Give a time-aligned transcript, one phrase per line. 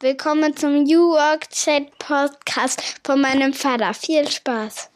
[0.00, 3.94] Willkommen zum New Work Chat Podcast von meinem Vater.
[3.94, 4.90] Viel Spaß.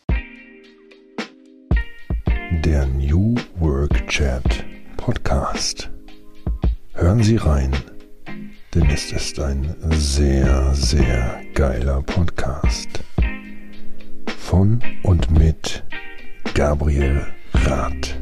[2.62, 4.44] Der New Work Chat
[4.98, 5.88] Podcast.
[6.92, 7.72] Hören Sie rein,
[8.74, 12.90] denn es ist ein sehr, sehr geiler Podcast.
[14.36, 15.82] Von und mit
[16.52, 18.20] Gabriel Rath.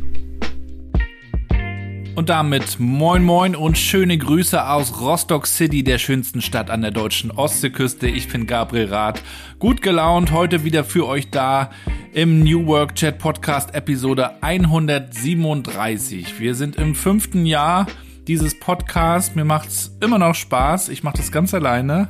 [2.18, 6.90] Und damit moin moin und schöne Grüße aus Rostock City, der schönsten Stadt an der
[6.90, 8.08] deutschen Ostseeküste.
[8.08, 9.22] Ich bin Gabriel Rath,
[9.60, 11.70] gut gelaunt, heute wieder für euch da
[12.12, 16.40] im New Work Chat Podcast Episode 137.
[16.40, 17.86] Wir sind im fünften Jahr
[18.26, 19.36] dieses Podcasts.
[19.36, 20.88] Mir macht's immer noch Spaß.
[20.88, 22.08] Ich mache das ganz alleine.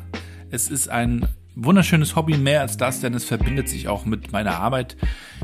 [0.50, 4.58] Es ist ein wunderschönes Hobby, mehr als das, denn es verbindet sich auch mit meiner
[4.58, 4.96] Arbeit.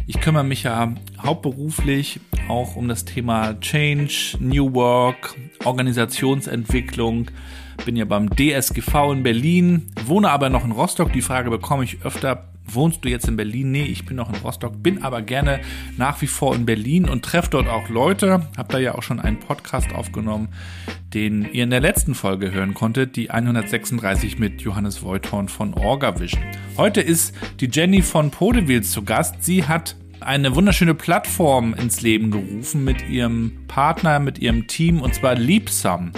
[0.07, 7.31] Ich kümmere mich ja hauptberuflich auch um das Thema Change, New Work, Organisationsentwicklung.
[7.87, 11.11] Bin ja beim DSGV in Berlin, wohne aber noch in Rostock.
[11.15, 12.54] Die Frage bekomme ich öfter.
[12.67, 13.71] Wohnst du jetzt in Berlin?
[13.71, 15.61] Nee, ich bin noch in Rostock, bin aber gerne
[15.99, 18.49] nach wie vor in Berlin und treffe dort auch Leute.
[18.57, 20.49] Hab da ja auch schon einen Podcast aufgenommen,
[21.13, 26.43] den ihr in der letzten Folge hören konntet, die 136 mit Johannes Voithorn von OrgaVision.
[26.79, 29.45] Heute ist die Jenny von Podewils zu Gast.
[29.45, 35.15] Sie hat eine wunderschöne Plattform ins Leben gerufen mit ihrem Partner, mit ihrem Team und
[35.15, 36.13] zwar Liebsam.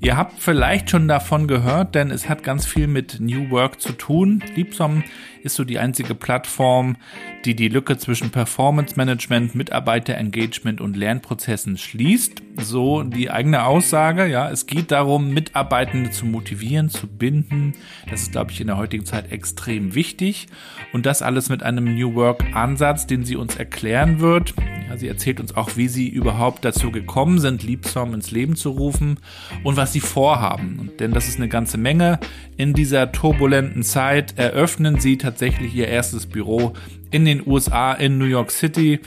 [0.00, 3.92] Ihr habt vielleicht schon davon gehört, denn es hat ganz viel mit New Work zu
[3.92, 4.44] tun.
[4.54, 5.02] Liebsam
[5.42, 6.96] ist so die einzige Plattform,
[7.44, 12.42] die die Lücke zwischen Performance Management, Mitarbeiterengagement und Lernprozessen schließt.
[12.56, 14.26] So die eigene Aussage.
[14.26, 17.74] Ja, es geht darum, Mitarbeitende zu motivieren, zu binden.
[18.08, 20.46] Das ist, glaube ich, in der heutigen Zeit extrem wichtig.
[20.92, 24.54] Und das alles mit einem New Work Ansatz, den sie uns erklären wird.
[24.88, 28.70] Ja, sie erzählt uns auch, wie sie überhaupt dazu gekommen sind, Liebsom ins Leben zu
[28.70, 29.20] rufen
[29.62, 30.78] und was sie vorhaben.
[30.80, 32.18] Und denn das ist eine ganze Menge.
[32.56, 36.74] In dieser turbulenten Zeit eröffnen sie tatsächlich ihr erstes Büro
[37.10, 39.00] in den USA, in New York City.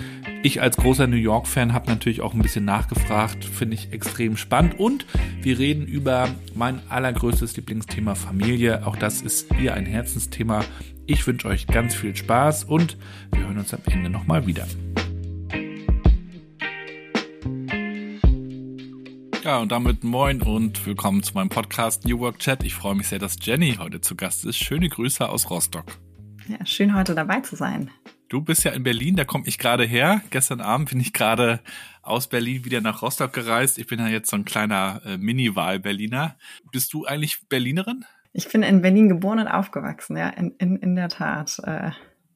[0.43, 4.79] Ich als großer New York-Fan habe natürlich auch ein bisschen nachgefragt, finde ich extrem spannend.
[4.79, 5.05] Und
[5.41, 8.85] wir reden über mein allergrößtes Lieblingsthema Familie.
[8.87, 10.63] Auch das ist ihr ein Herzensthema.
[11.05, 12.97] Ich wünsche euch ganz viel Spaß und
[13.31, 14.65] wir hören uns am Ende nochmal wieder.
[19.43, 22.63] Ja, und damit moin und willkommen zu meinem Podcast New Work Chat.
[22.63, 24.57] Ich freue mich sehr, dass Jenny heute zu Gast ist.
[24.57, 25.85] Schöne Grüße aus Rostock.
[26.47, 27.89] Ja, schön heute dabei zu sein.
[28.29, 30.21] Du bist ja in Berlin, da komme ich gerade her.
[30.29, 31.59] Gestern Abend bin ich gerade
[32.03, 33.79] aus Berlin wieder nach Rostock gereist.
[33.79, 36.37] Ich bin ja jetzt so ein kleiner äh, Mini-Wahl-Berliner.
[36.71, 38.05] Bist du eigentlich Berlinerin?
[38.33, 41.57] Ich bin in Berlin geboren und aufgewachsen, ja, in, in, in der Tat.
[41.63, 41.91] Äh,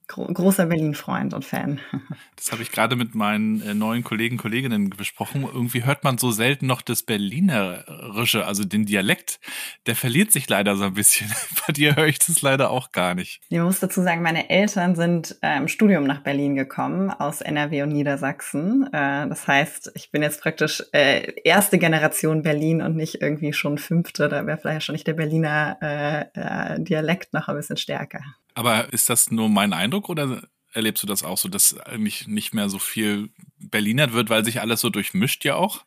[0.08, 1.80] großer Berlin-Freund und Fan.
[2.36, 5.44] Das habe ich gerade mit meinen äh, neuen Kollegen, Kolleginnen besprochen.
[5.44, 9.40] Irgendwie hört man so selten noch das Berlinerische, also den Dialekt.
[9.88, 11.32] Der verliert sich leider so ein bisschen.
[11.66, 13.42] Bei dir höre ich das leider auch gar nicht.
[13.50, 17.84] Ich muss dazu sagen, meine Eltern sind äh, im Studium nach Berlin gekommen, aus NRW
[17.84, 18.86] und Niedersachsen.
[18.94, 23.78] Äh, das heißt, ich bin jetzt praktisch äh, erste Generation Berlin und nicht irgendwie schon
[23.78, 24.28] fünfte.
[24.28, 28.22] Da wäre vielleicht schon nicht der Berliner äh, äh, Dialekt noch ein bisschen stärker.
[28.56, 30.42] Aber ist das nur mein Eindruck oder
[30.74, 33.30] erlebst du das auch so, dass eigentlich nicht mehr so viel
[33.60, 35.86] Berliner wird, weil sich alles so durchmischt ja auch?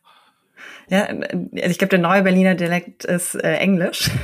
[0.89, 4.09] Ja, also ich glaube, der neue Berliner Dialekt ist äh, Englisch.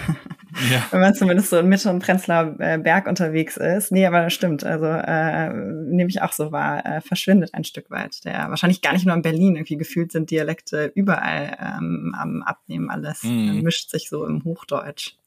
[0.71, 0.85] Ja.
[0.91, 3.91] Wenn man zumindest so in Mitte und Prenzlauer äh, Berg unterwegs ist.
[3.91, 4.63] Nee, aber das stimmt.
[4.63, 8.23] Also äh, nehme ich auch so wahr, äh, verschwindet ein Stück weit.
[8.23, 12.89] Der wahrscheinlich gar nicht nur in Berlin irgendwie gefühlt sind Dialekte überall ähm, am Abnehmen.
[12.89, 13.63] Alles mm.
[13.63, 15.17] mischt sich so im Hochdeutsch.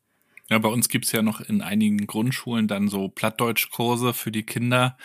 [0.51, 4.97] Ja, bei uns gibt's ja noch in einigen Grundschulen dann so Plattdeutschkurse für die Kinder.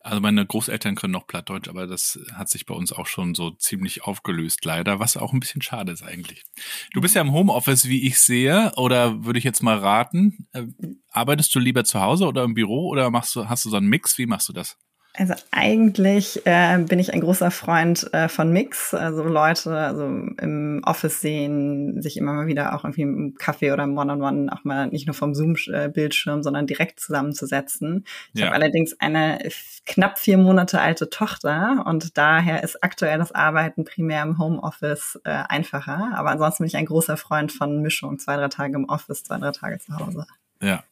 [0.00, 3.50] Also meine Großeltern können noch Plattdeutsch, aber das hat sich bei uns auch schon so
[3.50, 6.44] ziemlich aufgelöst, leider, was auch ein bisschen schade ist eigentlich.
[6.92, 10.46] Du bist ja im Homeoffice, wie ich sehe, oder würde ich jetzt mal raten.
[10.52, 10.66] Äh,
[11.10, 13.88] arbeitest du lieber zu Hause oder im Büro oder machst du, hast du so einen
[13.88, 14.18] Mix?
[14.18, 14.78] Wie machst du das?
[15.16, 18.92] Also eigentlich äh, bin ich ein großer Freund äh, von Mix.
[18.94, 23.84] Also Leute also im Office sehen, sich immer mal wieder auch irgendwie im Café oder
[23.84, 28.04] im One-on-One auch mal nicht nur vom Zoom-Bildschirm, sondern direkt zusammenzusetzen.
[28.32, 28.46] Ich ja.
[28.46, 29.38] habe allerdings eine
[29.86, 35.30] knapp vier Monate alte Tochter und daher ist aktuell das Arbeiten primär im Homeoffice äh,
[35.30, 36.10] einfacher.
[36.16, 38.18] Aber ansonsten bin ich ein großer Freund von Mischung.
[38.18, 40.26] Zwei, drei Tage im Office, zwei, drei Tage zu Hause.
[40.60, 40.82] Ja,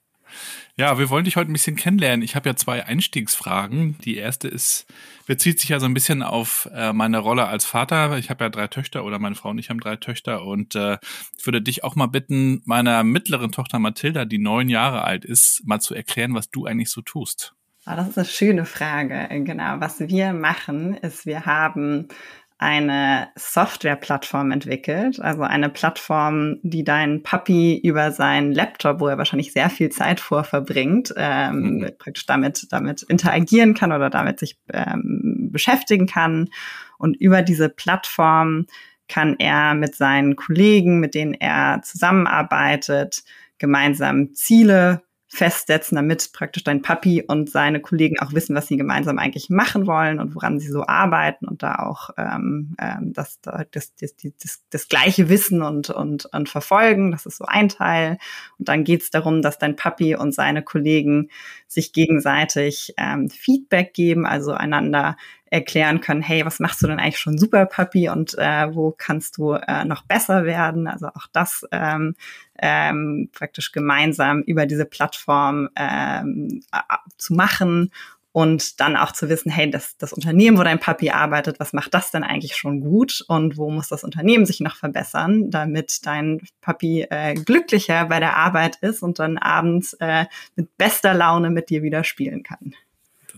[0.77, 2.23] ja, wir wollen dich heute ein bisschen kennenlernen.
[2.23, 3.99] Ich habe ja zwei Einstiegsfragen.
[4.05, 4.87] Die erste ist,
[5.27, 8.17] bezieht sich ja so ein bisschen auf äh, meine Rolle als Vater.
[8.19, 10.99] Ich habe ja drei Töchter oder meine Frau und ich haben drei Töchter und äh,
[11.39, 15.63] ich würde dich auch mal bitten, meiner mittleren Tochter Mathilda, die neun Jahre alt ist,
[15.67, 17.55] mal zu erklären, was du eigentlich so tust.
[17.85, 19.29] Oh, das ist eine schöne Frage.
[19.45, 19.81] Genau.
[19.81, 22.09] Was wir machen, ist, wir haben
[22.63, 29.53] eine Software-Plattform entwickelt, also eine Plattform, die dein Puppy über seinen Laptop, wo er wahrscheinlich
[29.53, 31.91] sehr viel Zeit vor verbringt, ähm, mhm.
[31.99, 36.51] praktisch damit, damit interagieren kann oder damit sich ähm, beschäftigen kann.
[36.99, 38.67] Und über diese Plattform
[39.09, 43.25] kann er mit seinen Kollegen, mit denen er zusammenarbeitet,
[43.59, 45.03] gemeinsam Ziele
[45.35, 49.87] festsetzen, damit praktisch dein Papi und seine Kollegen auch wissen, was sie gemeinsam eigentlich machen
[49.87, 54.63] wollen und woran sie so arbeiten und da auch ähm, ähm, das, das, das, das,
[54.69, 57.13] das gleiche Wissen und, und, und verfolgen.
[57.13, 58.19] Das ist so ein Teil.
[58.59, 61.31] Und dann geht es darum, dass dein Papi und seine Kollegen
[61.67, 65.17] sich gegenseitig ähm, Feedback geben, also einander
[65.53, 69.37] erklären können, hey, was machst du denn eigentlich schon super, Papi, und äh, wo kannst
[69.37, 70.87] du äh, noch besser werden?
[70.87, 72.15] Also auch das ähm,
[72.59, 76.63] ähm, praktisch gemeinsam über diese Plattform ähm,
[77.19, 77.91] zu machen
[78.33, 81.93] und dann auch zu wissen, hey, das, das Unternehmen, wo dein Papi arbeitet, was macht
[81.93, 86.41] das denn eigentlich schon gut und wo muss das Unternehmen sich noch verbessern, damit dein
[86.63, 90.25] Papi äh, glücklicher bei der Arbeit ist und dann abends äh,
[90.57, 92.75] mit bester Laune mit dir wieder spielen kann.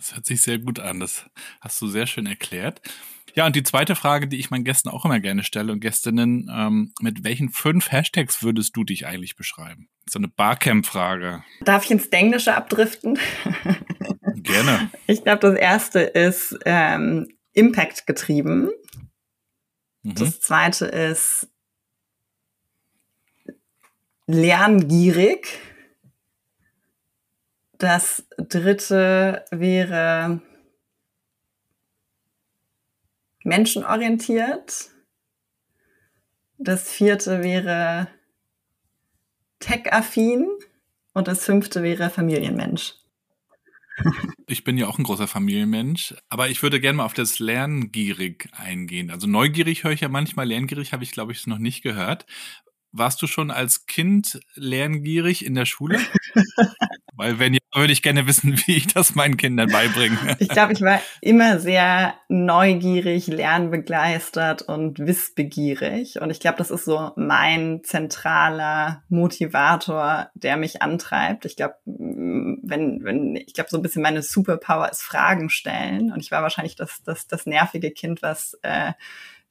[0.04, 1.00] Das hört sich sehr gut an.
[1.00, 1.24] Das
[1.62, 2.82] hast du sehr schön erklärt.
[3.34, 6.50] Ja, und die zweite Frage, die ich meinen Gästen auch immer gerne stelle und Gästinnen,
[6.54, 9.88] ähm, mit welchen fünf Hashtags würdest du dich eigentlich beschreiben?
[10.06, 11.42] So eine Barcamp-Frage.
[11.62, 13.18] Darf ich ins Englische abdriften?
[14.36, 14.90] Gerne.
[15.06, 18.68] Ich glaube, das erste ist ähm, Impact getrieben.
[20.02, 20.16] Mhm.
[20.16, 21.48] Das zweite ist
[24.26, 25.60] lerngierig.
[27.78, 30.40] Das dritte wäre
[33.42, 34.90] menschenorientiert.
[36.58, 38.08] Das vierte wäre
[39.58, 40.48] tech-affin.
[41.14, 42.94] Und das fünfte wäre Familienmensch.
[44.46, 48.50] Ich bin ja auch ein großer Familienmensch, aber ich würde gerne mal auf das Lerngierig
[48.52, 49.10] eingehen.
[49.10, 52.26] Also neugierig höre ich ja manchmal, lerngierig habe ich, glaube ich, noch nicht gehört.
[52.96, 55.98] Warst du schon als Kind lerngierig in der Schule?
[57.16, 60.36] Weil wenn ja, würde ich gerne wissen, wie ich das meinen Kindern beibringe.
[60.38, 66.20] Ich glaube, ich war immer sehr neugierig, lernbegeistert und wissbegierig.
[66.20, 71.46] Und ich glaube, das ist so mein zentraler Motivator, der mich antreibt.
[71.46, 76.12] Ich glaube, wenn, wenn, ich glaube, so ein bisschen meine Superpower ist Fragen stellen.
[76.12, 78.92] Und ich war wahrscheinlich das, das, das nervige Kind, was äh,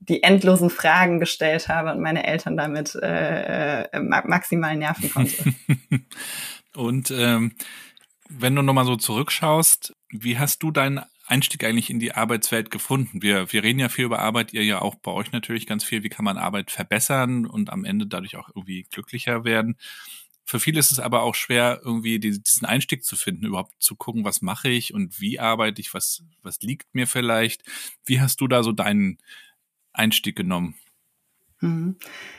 [0.10, 5.54] die endlosen Fragen gestellt habe und meine Eltern damit äh, äh maximal nerven konnte.
[6.76, 7.54] und ähm,
[8.30, 13.22] wenn du nochmal so zurückschaust, wie hast du deinen Einstieg eigentlich in die Arbeitswelt gefunden?
[13.22, 16.04] Wir, wir reden ja viel über Arbeit, ihr ja auch bei euch natürlich ganz viel.
[16.04, 19.78] Wie kann man Arbeit verbessern und am Ende dadurch auch irgendwie glücklicher werden?
[20.46, 24.26] Für viele ist es aber auch schwer, irgendwie diesen Einstieg zu finden, überhaupt zu gucken,
[24.26, 27.64] was mache ich und wie arbeite ich, was, was liegt mir vielleicht.
[28.06, 29.20] Wie hast du da so deinen
[29.94, 30.76] Einstieg genommen?
[31.62, 31.96] Mhm.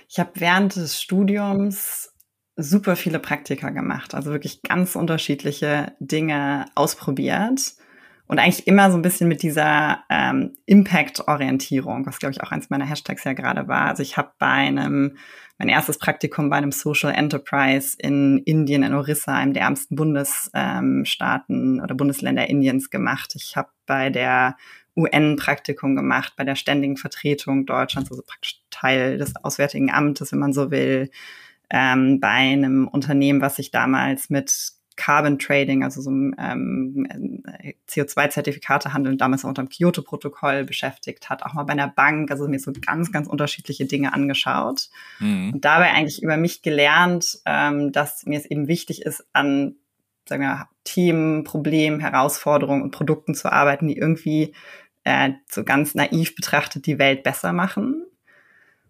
[0.09, 2.13] Ich habe während des Studiums
[2.57, 7.75] super viele Praktika gemacht, also wirklich ganz unterschiedliche Dinge ausprobiert
[8.27, 12.71] und eigentlich immer so ein bisschen mit dieser ähm, Impact-Orientierung, was glaube ich auch eins
[12.71, 13.87] meiner Hashtags ja gerade war.
[13.87, 15.17] Also ich habe bei einem
[15.59, 21.77] mein erstes Praktikum bei einem Social Enterprise in Indien, in Orissa, einem der ärmsten Bundesstaaten
[21.77, 23.35] ähm, oder Bundesländer Indiens gemacht.
[23.37, 24.57] Ich habe bei der
[24.97, 30.53] UN-Praktikum gemacht, bei der ständigen Vertretung Deutschlands, also praktisch Teil des Auswärtigen Amtes, wenn man
[30.53, 31.11] so will,
[31.71, 37.09] ähm, bei einem Unternehmen, was sich damals mit Carbon Trading, also so ähm,
[37.89, 42.47] CO2-Zertifikate handeln, damals auch unter dem Kyoto-Protokoll beschäftigt hat, auch mal bei einer Bank, also
[42.47, 45.55] mir so ganz, ganz unterschiedliche Dinge angeschaut mhm.
[45.55, 49.77] und dabei eigentlich über mich gelernt, ähm, dass mir es eben wichtig ist, an
[50.27, 54.55] sagen wir, Themen, Problemen, Herausforderungen und Produkten zu arbeiten, die irgendwie
[55.05, 58.05] äh, so ganz naiv betrachtet die Welt besser machen.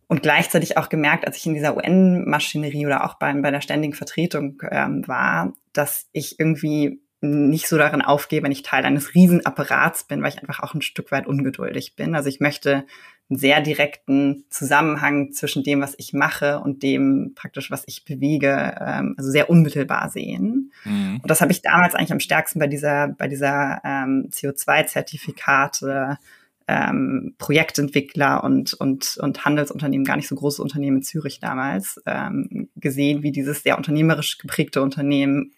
[0.07, 3.95] Und gleichzeitig auch gemerkt, als ich in dieser UN-Maschinerie oder auch beim, bei der ständigen
[3.95, 10.05] Vertretung ähm, war, dass ich irgendwie nicht so darin aufgehe, wenn ich Teil eines Riesenapparats
[10.05, 12.15] bin, weil ich einfach auch ein Stück weit ungeduldig bin.
[12.15, 12.85] Also ich möchte
[13.31, 18.77] einen sehr direkten Zusammenhang zwischen dem, was ich mache und dem praktisch, was ich bewege,
[18.81, 20.73] ähm, also sehr unmittelbar sehen.
[20.85, 21.21] Mhm.
[21.23, 26.19] Und das habe ich damals eigentlich am stärksten bei dieser, bei dieser ähm, CO2-Zertifikate,
[26.67, 32.69] ähm, Projektentwickler und, und, und Handelsunternehmen, gar nicht so große Unternehmen in Zürich damals, ähm,
[32.77, 35.53] gesehen, wie dieses sehr unternehmerisch geprägte Unternehmen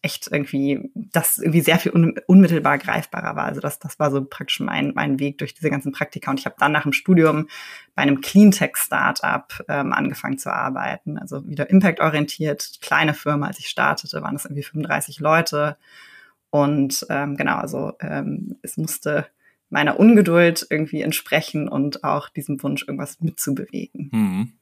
[0.00, 3.44] echt irgendwie, das irgendwie sehr viel un unmittelbar greifbarer war.
[3.44, 6.30] Also das, das war so praktisch mein, mein Weg durch diese ganzen Praktika.
[6.30, 7.48] Und ich habe dann nach dem Studium
[7.94, 11.18] bei einem Cleantech-Startup ähm, angefangen zu arbeiten.
[11.18, 13.48] Also wieder impactorientiert, kleine Firma.
[13.48, 15.76] Als ich startete, waren es irgendwie 35 Leute.
[16.50, 19.26] Und ähm, genau, also ähm, es musste
[19.70, 24.10] meiner Ungeduld irgendwie entsprechen und auch diesem Wunsch, irgendwas mitzubewegen.
[24.12, 24.52] Mhm.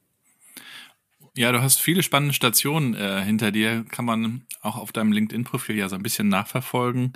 [1.37, 5.75] Ja, du hast viele spannende Stationen äh, hinter dir, kann man auch auf deinem LinkedIn-Profil
[5.77, 7.13] ja so ein bisschen nachverfolgen.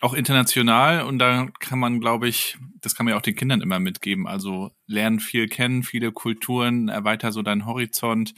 [0.00, 3.60] Auch international und da kann man, glaube ich, das kann man ja auch den Kindern
[3.60, 4.26] immer mitgeben.
[4.26, 8.32] Also lernen viel kennen, viele Kulturen, erweiter so deinen Horizont.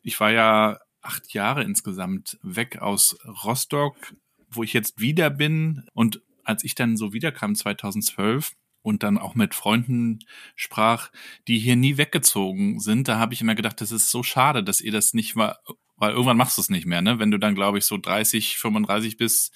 [0.00, 4.14] Ich war ja acht Jahre insgesamt weg aus Rostock,
[4.48, 5.84] wo ich jetzt wieder bin.
[5.92, 8.52] Und als ich dann so wiederkam 2012,
[8.86, 10.20] und dann auch mit Freunden
[10.54, 11.10] sprach,
[11.48, 14.80] die hier nie weggezogen sind, da habe ich immer gedacht, das ist so schade, dass
[14.80, 15.56] ihr das nicht mal,
[15.96, 17.18] weil irgendwann machst du es nicht mehr, ne?
[17.18, 19.52] Wenn du dann, glaube ich, so 30, 35 bist,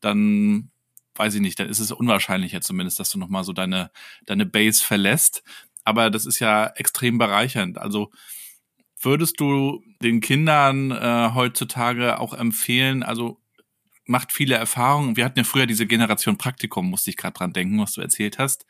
[0.00, 0.72] dann
[1.14, 3.92] weiß ich nicht, dann ist es unwahrscheinlicher zumindest, dass du nochmal so deine,
[4.26, 5.44] deine Base verlässt.
[5.84, 7.78] Aber das ist ja extrem bereichernd.
[7.78, 8.10] Also
[9.00, 13.41] würdest du den Kindern äh, heutzutage auch empfehlen, also
[14.04, 15.16] macht viele Erfahrungen.
[15.16, 18.38] Wir hatten ja früher diese Generation Praktikum, musste ich gerade dran denken, was du erzählt
[18.38, 18.66] hast.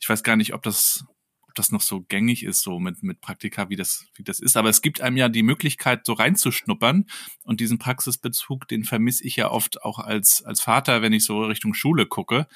[0.00, 1.04] Ich weiß gar nicht, ob das,
[1.42, 4.56] ob das noch so gängig ist, so mit, mit Praktika, wie das, wie das ist.
[4.56, 7.06] Aber es gibt einem ja die Möglichkeit, so reinzuschnuppern.
[7.44, 11.44] Und diesen Praxisbezug, den vermisse ich ja oft auch als, als Vater, wenn ich so
[11.44, 12.46] Richtung Schule gucke.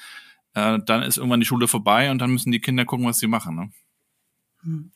[0.53, 3.27] Äh, dann ist irgendwann die Schule vorbei und dann müssen die Kinder gucken, was sie
[3.27, 3.55] machen.
[3.55, 3.71] Ne?
[4.63, 4.91] Hm.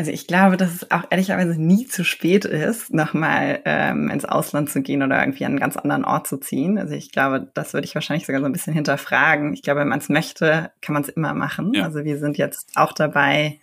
[0.00, 4.70] Also ich glaube, dass es auch ehrlicherweise nie zu spät ist, nochmal ähm, ins Ausland
[4.70, 6.78] zu gehen oder irgendwie an einen ganz anderen Ort zu ziehen.
[6.78, 9.52] Also ich glaube, das würde ich wahrscheinlich sogar so ein bisschen hinterfragen.
[9.52, 11.74] Ich glaube, wenn man es möchte, kann man es immer machen.
[11.74, 11.84] Ja.
[11.84, 13.60] Also wir sind jetzt auch dabei,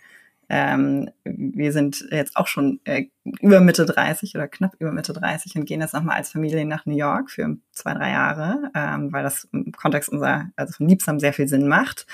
[0.48, 3.06] ähm, wir sind jetzt auch schon äh,
[3.40, 6.86] über Mitte 30 oder knapp über Mitte 30 und gehen jetzt nochmal als Familie nach
[6.86, 11.18] New York für zwei, drei Jahre, ähm, weil das im Kontext unserer, also von Liebsam
[11.18, 12.06] sehr viel Sinn macht.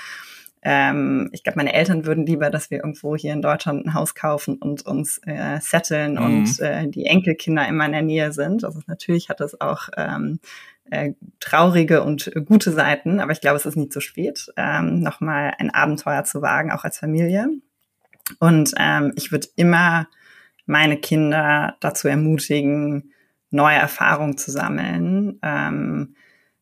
[0.67, 4.15] Ähm, ich glaube, meine Eltern würden lieber, dass wir irgendwo hier in Deutschland ein Haus
[4.15, 6.25] kaufen und uns äh, setteln mhm.
[6.25, 8.65] und äh, die Enkelkinder immer in der Nähe sind.
[8.65, 10.39] Also natürlich hat das auch ähm,
[10.89, 15.53] äh, traurige und gute Seiten, aber ich glaube, es ist nie zu spät, ähm, nochmal
[15.59, 17.47] ein Abenteuer zu wagen, auch als Familie.
[18.39, 20.07] Und ähm, ich würde immer
[20.65, 23.11] meine Kinder dazu ermutigen,
[23.51, 25.37] neue Erfahrungen zu sammeln.
[25.43, 26.15] Ähm,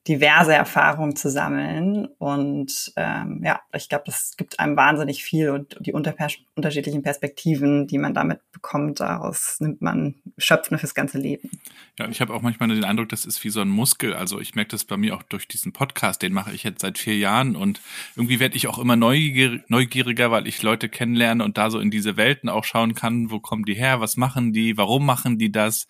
[0.07, 2.07] diverse Erfahrungen zu sammeln.
[2.17, 7.97] Und ähm, ja, ich glaube, das gibt einem wahnsinnig viel und die unterschiedlichen Perspektiven, die
[7.97, 11.49] man damit bekommt, daraus nimmt man Schöpfen fürs ganze Leben.
[11.97, 14.13] Ja, ich habe auch manchmal den Eindruck, das ist wie so ein Muskel.
[14.13, 16.97] Also ich merke das bei mir auch durch diesen Podcast, den mache ich jetzt seit
[16.97, 17.79] vier Jahren und
[18.15, 22.17] irgendwie werde ich auch immer neugieriger, weil ich Leute kennenlerne und da so in diese
[22.17, 25.87] Welten auch schauen kann, wo kommen die her, was machen die, warum machen die das?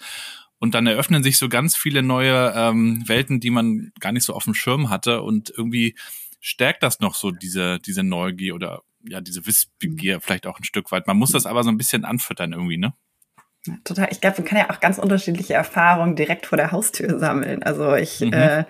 [0.63, 4.33] Und dann eröffnen sich so ganz viele neue ähm, Welten, die man gar nicht so
[4.33, 5.21] auf dem Schirm hatte.
[5.21, 5.93] Und irgendwie
[6.39, 10.89] stärkt das noch so diese, diese Neugier oder ja, diese Wissbegier vielleicht auch ein Stück
[10.93, 11.05] weit.
[11.05, 12.93] Man muss das aber so ein bisschen anfüttern irgendwie, ne?
[13.83, 14.07] total.
[14.11, 17.61] Ich glaube, man kann ja auch ganz unterschiedliche Erfahrungen direkt vor der Haustür sammeln.
[17.63, 18.31] Also ich mhm.
[18.31, 18.63] äh,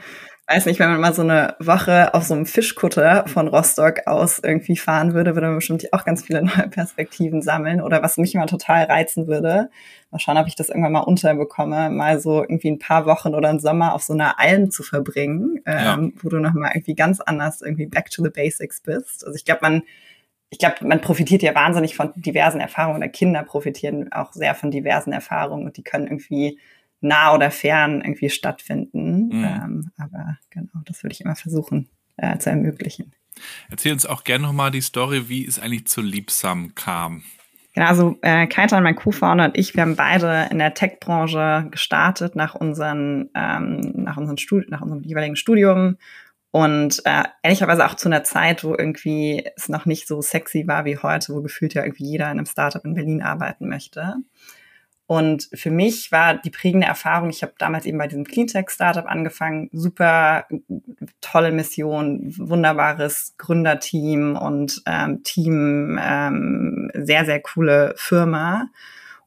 [0.47, 4.39] weiß nicht, wenn man mal so eine Woche auf so einem Fischkutter von Rostock aus
[4.39, 7.81] irgendwie fahren würde, würde man bestimmt auch ganz viele neue Perspektiven sammeln.
[7.81, 9.69] Oder was mich mal total reizen würde,
[10.11, 13.49] mal schauen, ob ich das irgendwann mal unterbekomme, mal so irgendwie ein paar Wochen oder
[13.49, 15.93] einen Sommer auf so einer Alm zu verbringen, ja.
[15.93, 19.25] ähm, wo du nochmal irgendwie ganz anders irgendwie back to the basics bist.
[19.25, 19.83] Also ich glaube, man
[20.49, 22.97] ich glaube, man profitiert ja wahnsinnig von diversen Erfahrungen.
[22.97, 26.59] Oder Kinder profitieren auch sehr von diversen Erfahrungen und die können irgendwie
[27.03, 29.27] nah oder fern irgendwie stattfinden.
[29.27, 29.43] Mhm.
[29.43, 33.13] Ähm, aber genau, das würde ich immer versuchen äh, zu ermöglichen.
[33.69, 37.23] Erzähl uns auch gerne nochmal die Story, wie es eigentlich zu Liebsam kam.
[37.73, 42.35] Genau, also äh, Kaitan, mein Co-Founder und ich, wir haben beide in der Tech-Branche gestartet
[42.35, 45.97] nach unseren, ähm, nach, unseren Studi nach unserem jeweiligen Studium
[46.51, 50.85] und äh, ehrlicherweise auch zu einer Zeit, wo irgendwie es noch nicht so sexy war
[50.85, 54.17] wie heute, wo gefühlt ja irgendwie jeder in einem Startup in Berlin arbeiten möchte.
[55.13, 59.69] Und für mich war die prägende Erfahrung, ich habe damals eben bei diesem Cleantech-Startup angefangen,
[59.71, 60.47] super
[61.21, 68.69] tolle Mission, wunderbares Gründerteam und ähm, Team, ähm, sehr, sehr coole Firma.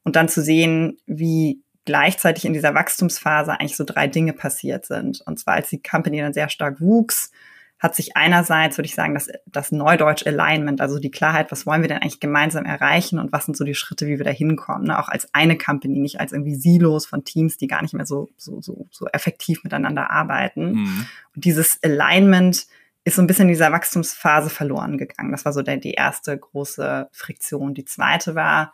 [0.02, 5.20] Und dann zu sehen, wie gleichzeitig in dieser Wachstumsphase eigentlich so drei Dinge passiert sind.
[5.24, 7.30] Und zwar, als die Company dann sehr stark wuchs,
[7.78, 11.82] hat sich einerseits, würde ich sagen, das, das Neudeutsch Alignment, also die Klarheit, was wollen
[11.82, 14.86] wir denn eigentlich gemeinsam erreichen und was sind so die Schritte, wie wir da hinkommen,
[14.86, 14.98] ne?
[14.98, 18.30] auch als eine Company, nicht als irgendwie Silos von Teams, die gar nicht mehr so,
[18.38, 20.72] so, so, so effektiv miteinander arbeiten.
[20.72, 21.06] Mhm.
[21.34, 22.66] Und dieses Alignment
[23.04, 25.30] ist so ein bisschen in dieser Wachstumsphase verloren gegangen.
[25.30, 27.74] Das war so der, die erste große Friktion.
[27.74, 28.72] Die zweite war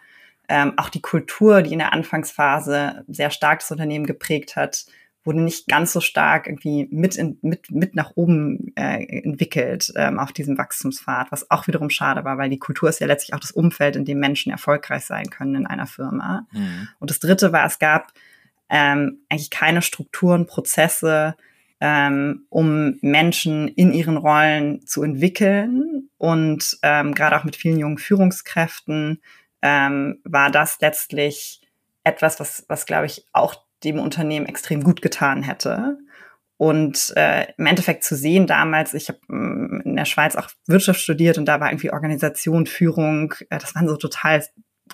[0.49, 4.87] ähm, auch die Kultur, die in der Anfangsphase sehr stark das Unternehmen geprägt hat,
[5.25, 10.19] wurde nicht ganz so stark irgendwie mit, in, mit, mit nach oben äh, entwickelt ähm,
[10.19, 13.41] auf diesem Wachstumspfad, was auch wiederum schade war, weil die Kultur ist ja letztlich auch
[13.41, 16.47] das Umfeld, in dem Menschen erfolgreich sein können in einer Firma.
[16.53, 16.89] Mhm.
[16.99, 18.13] Und das Dritte war, es gab
[18.69, 21.37] ähm, eigentlich keine Strukturen, Prozesse,
[21.81, 26.09] ähm, um Menschen in ihren Rollen zu entwickeln.
[26.19, 29.21] Und ähm, gerade auch mit vielen jungen Führungskräften
[29.63, 31.61] ähm, war das letztlich
[32.05, 35.99] etwas, was, was glaube ich, auch dem Unternehmen extrem gut getan hätte.
[36.57, 41.01] Und äh, im Endeffekt zu sehen damals, ich habe mm, in der Schweiz auch Wirtschaft
[41.01, 44.45] studiert und da war irgendwie Organisation, Führung, äh, das waren so total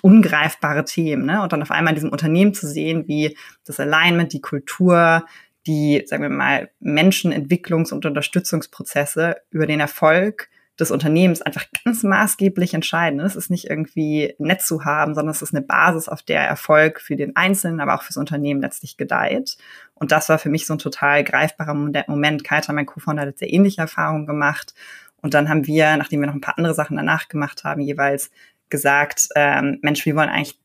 [0.01, 1.25] ungreifbare Themen.
[1.25, 1.43] Ne?
[1.43, 5.25] Und dann auf einmal in diesem Unternehmen zu sehen, wie das Alignment, die Kultur,
[5.67, 12.73] die, sagen wir mal, Menschenentwicklungs- und Unterstützungsprozesse über den Erfolg des Unternehmens einfach ganz maßgeblich
[12.73, 13.19] entscheiden.
[13.19, 17.01] Es ist nicht irgendwie nett zu haben, sondern es ist eine Basis, auf der Erfolg
[17.01, 19.57] für den Einzelnen, aber auch fürs Unternehmen letztlich gedeiht.
[19.95, 21.73] Und das war für mich so ein total greifbarer
[22.07, 22.43] Moment.
[22.43, 24.73] Kaita, mein Co-Founder, hat sehr ähnliche Erfahrungen gemacht.
[25.21, 28.31] Und dann haben wir, nachdem wir noch ein paar andere Sachen danach gemacht haben, jeweils
[28.69, 30.57] gesagt, ähm, Mensch, wir wollen eigentlich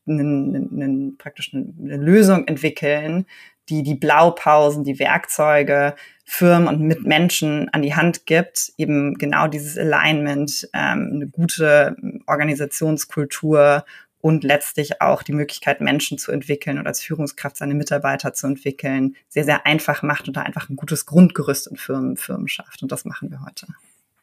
[1.17, 3.25] praktisch eine Lösung entwickeln,
[3.69, 5.95] die die Blaupausen, die Werkzeuge
[6.25, 11.95] Firmen und mit Menschen an die Hand gibt, eben genau dieses Alignment, ähm, eine gute
[12.25, 13.85] Organisationskultur
[14.21, 19.15] und letztlich auch die Möglichkeit, Menschen zu entwickeln und als Führungskraft seine Mitarbeiter zu entwickeln,
[19.29, 22.81] sehr, sehr einfach macht und da einfach ein gutes Grundgerüst in Firmen, Firmen schafft.
[22.81, 23.67] Und das machen wir heute.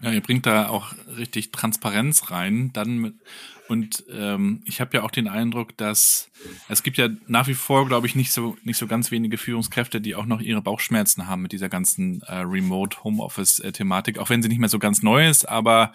[0.03, 2.73] Ja, ihr bringt da auch richtig Transparenz rein.
[2.73, 3.15] Dann mit,
[3.69, 6.29] und ähm, ich habe ja auch den Eindruck, dass
[6.69, 10.01] es gibt ja nach wie vor, glaube ich, nicht so nicht so ganz wenige Führungskräfte,
[10.01, 13.73] die auch noch ihre Bauchschmerzen haben mit dieser ganzen äh, Remote Homeoffice äh,
[14.19, 15.49] auch wenn sie nicht mehr so ganz neu ist.
[15.49, 15.93] Aber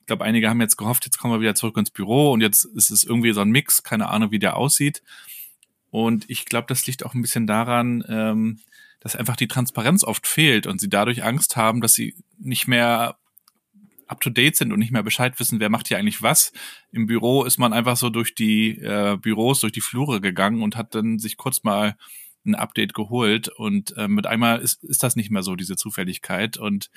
[0.00, 2.64] ich glaube, einige haben jetzt gehofft, jetzt kommen wir wieder zurück ins Büro und jetzt
[2.64, 5.02] ist es irgendwie so ein Mix, keine Ahnung, wie der aussieht.
[5.90, 8.60] Und ich glaube, das liegt auch ein bisschen daran, ähm,
[9.00, 13.16] dass einfach die Transparenz oft fehlt und sie dadurch Angst haben, dass sie nicht mehr
[14.12, 16.52] up-to-date sind und nicht mehr Bescheid wissen, wer macht hier eigentlich was.
[16.92, 20.76] Im Büro ist man einfach so durch die äh, Büros, durch die Flure gegangen und
[20.76, 21.96] hat dann sich kurz mal
[22.44, 26.56] ein Update geholt und äh, mit einmal ist, ist das nicht mehr so, diese Zufälligkeit
[26.56, 26.90] und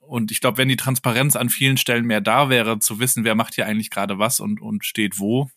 [0.00, 3.36] und ich glaube, wenn die Transparenz an vielen Stellen mehr da wäre, zu wissen, wer
[3.36, 5.48] macht hier eigentlich gerade was und, und steht wo,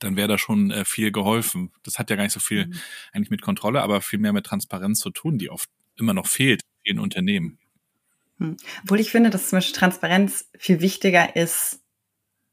[0.00, 1.70] dann wäre da schon äh, viel geholfen.
[1.84, 2.74] Das hat ja gar nicht so viel mhm.
[3.12, 6.62] eigentlich mit Kontrolle, aber viel mehr mit Transparenz zu tun, die oft immer noch fehlt
[6.82, 7.58] in Unternehmen.
[8.38, 8.56] Hm.
[8.82, 11.80] Obwohl ich finde, dass zum Beispiel Transparenz viel wichtiger ist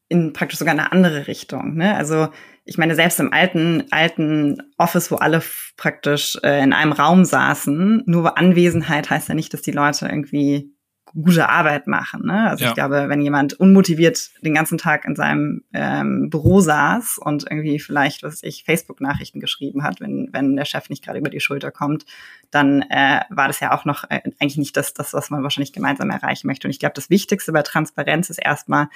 [0.08, 1.76] in praktisch sogar eine andere Richtung.
[1.76, 1.96] Ne?
[1.96, 2.30] Also
[2.64, 5.42] ich meine, selbst im alten, alten Office, wo alle
[5.78, 10.75] praktisch äh, in einem Raum saßen, nur Anwesenheit heißt ja nicht, dass die Leute irgendwie
[11.22, 12.26] gute Arbeit machen.
[12.26, 12.50] Ne?
[12.50, 12.70] Also ja.
[12.70, 17.80] ich glaube, wenn jemand unmotiviert den ganzen Tag in seinem ähm, Büro saß und irgendwie
[17.80, 21.72] vielleicht, was ich, Facebook-Nachrichten geschrieben hat, wenn, wenn der Chef nicht gerade über die Schulter
[21.72, 22.06] kommt,
[22.52, 25.74] dann äh, war das ja auch noch äh, eigentlich nicht das, das, was man wahrscheinlich
[25.74, 26.68] gemeinsam erreichen möchte.
[26.68, 28.90] Und ich glaube, das Wichtigste bei Transparenz ist erstmal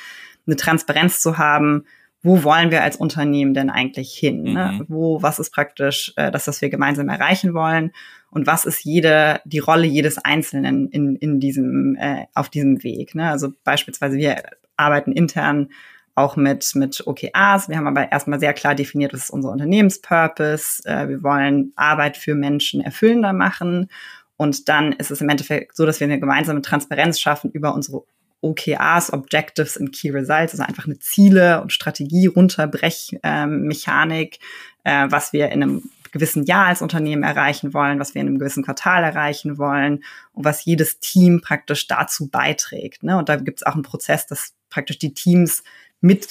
[0.45, 1.85] eine Transparenz zu haben,
[2.21, 4.43] wo wollen wir als Unternehmen denn eigentlich hin?
[4.43, 4.71] Ne?
[4.73, 4.85] Mhm.
[4.89, 7.91] Wo, was ist praktisch äh, das, was wir gemeinsam erreichen wollen?
[8.31, 13.15] Und was ist jede, die Rolle jedes Einzelnen in, in diesem, äh, auf diesem Weg?
[13.15, 13.29] Ne?
[13.29, 14.43] Also beispielsweise wir
[14.77, 15.69] arbeiten intern
[16.15, 17.69] auch mit, mit OKRs.
[17.69, 20.83] Wir haben aber erstmal sehr klar definiert, was ist unser Unternehmenspurpose.
[20.85, 23.89] Äh, wir wollen Arbeit für Menschen erfüllender machen.
[24.35, 28.03] Und dann ist es im Endeffekt so, dass wir eine gemeinsame Transparenz schaffen über unsere
[28.41, 34.39] OKRs, Objectives and Key Results, also einfach eine Ziele und Strategie, Runterbrechmechanik,
[34.85, 38.27] äh, äh, was wir in einem gewissen Jahr als Unternehmen erreichen wollen, was wir in
[38.27, 43.03] einem gewissen Quartal erreichen wollen und was jedes Team praktisch dazu beiträgt.
[43.03, 43.17] Ne?
[43.17, 45.63] Und da gibt es auch einen Prozess, dass praktisch die Teams
[46.01, 46.27] mit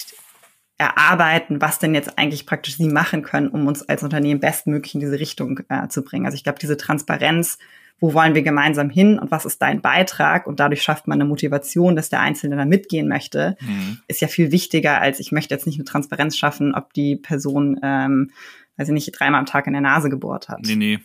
[0.77, 5.01] erarbeiten, was denn jetzt eigentlich praktisch sie machen können, um uns als Unternehmen bestmöglich in
[5.01, 6.25] diese Richtung äh, zu bringen.
[6.25, 7.57] Also ich glaube, diese Transparenz
[7.99, 11.27] wo wollen wir gemeinsam hin und was ist dein Beitrag und dadurch schafft man eine
[11.27, 13.99] Motivation, dass der Einzelne da mitgehen möchte, mhm.
[14.07, 17.79] ist ja viel wichtiger, als ich möchte jetzt nicht eine Transparenz schaffen, ob die Person,
[17.83, 18.31] ähm,
[18.87, 20.61] ich nicht, dreimal am Tag in der Nase gebohrt hat.
[20.61, 20.99] Nee, nee.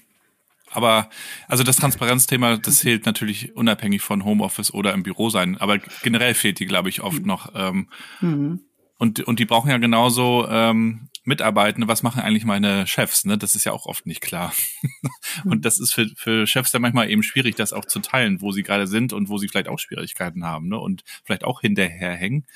[0.71, 1.09] Aber
[1.47, 5.57] also das Transparenzthema, das zählt natürlich unabhängig von Homeoffice oder im Büro sein.
[5.59, 7.27] Aber generell fehlt die, glaube ich, oft mhm.
[7.27, 7.53] noch.
[7.55, 7.89] Ähm,
[8.21, 8.61] mhm.
[8.99, 13.25] und, und die brauchen ja genauso ähm, Mitarbeitende, was machen eigentlich meine Chefs?
[13.25, 13.39] Ne?
[13.39, 14.53] Das ist ja auch oft nicht klar.
[15.45, 18.53] und das ist für, für Chefs dann manchmal eben schwierig, das auch zu teilen, wo
[18.53, 20.79] sie gerade sind und wo sie vielleicht auch Schwierigkeiten haben ne?
[20.79, 22.47] und vielleicht auch hinterherhängen.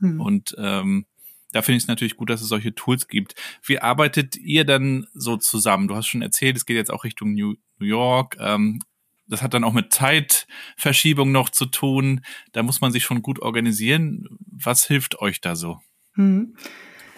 [0.00, 0.20] Mhm.
[0.20, 1.06] Und ähm,
[1.52, 3.34] da finde ich es natürlich gut, dass es solche Tools gibt.
[3.64, 5.88] Wie arbeitet ihr dann so zusammen?
[5.88, 8.36] Du hast schon erzählt, es geht jetzt auch Richtung New, New York.
[8.40, 8.80] Ähm,
[9.28, 12.20] das hat dann auch mit Zeitverschiebung noch zu tun.
[12.52, 14.26] Da muss man sich schon gut organisieren.
[14.40, 15.80] Was hilft euch da so?
[16.14, 16.56] Hm.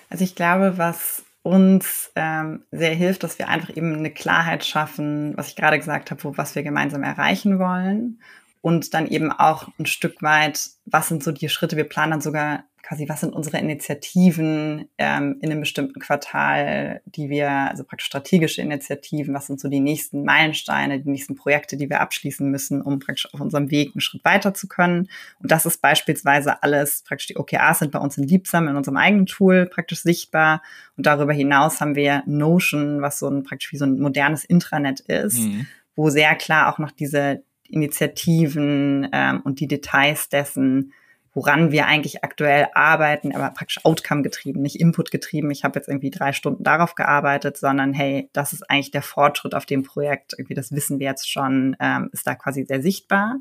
[0.09, 5.37] Also ich glaube, was uns ähm, sehr hilft, dass wir einfach eben eine Klarheit schaffen,
[5.37, 8.21] was ich gerade gesagt habe, was wir gemeinsam erreichen wollen
[8.61, 12.21] und dann eben auch ein Stück weit, was sind so die Schritte, wir planen dann
[12.21, 18.07] sogar quasi, was sind unsere Initiativen ähm, in einem bestimmten Quartal, die wir, also praktisch
[18.07, 22.81] strategische Initiativen, was sind so die nächsten Meilensteine, die nächsten Projekte, die wir abschließen müssen,
[22.81, 25.11] um praktisch auf unserem Weg einen Schritt weiter zu können.
[25.39, 28.97] Und das ist beispielsweise alles, praktisch die OKRs sind bei uns in Liebsam, in unserem
[28.97, 30.63] eigenen Tool praktisch sichtbar.
[30.97, 35.01] Und darüber hinaus haben wir Notion, was so ein praktisch wie so ein modernes Intranet
[35.01, 35.67] ist, mhm.
[35.95, 40.95] wo sehr klar auch noch diese Initiativen ähm, und die Details dessen
[41.39, 45.53] woran wir eigentlich aktuell arbeiten, aber praktisch Outcome getrieben, nicht Input getrieben.
[45.53, 49.55] Ich habe jetzt irgendwie drei Stunden darauf gearbeitet, sondern hey, das ist eigentlich der Fortschritt
[49.55, 50.33] auf dem Projekt.
[50.37, 53.37] Irgendwie das wissen wir jetzt schon, ähm, ist da quasi sehr sichtbar.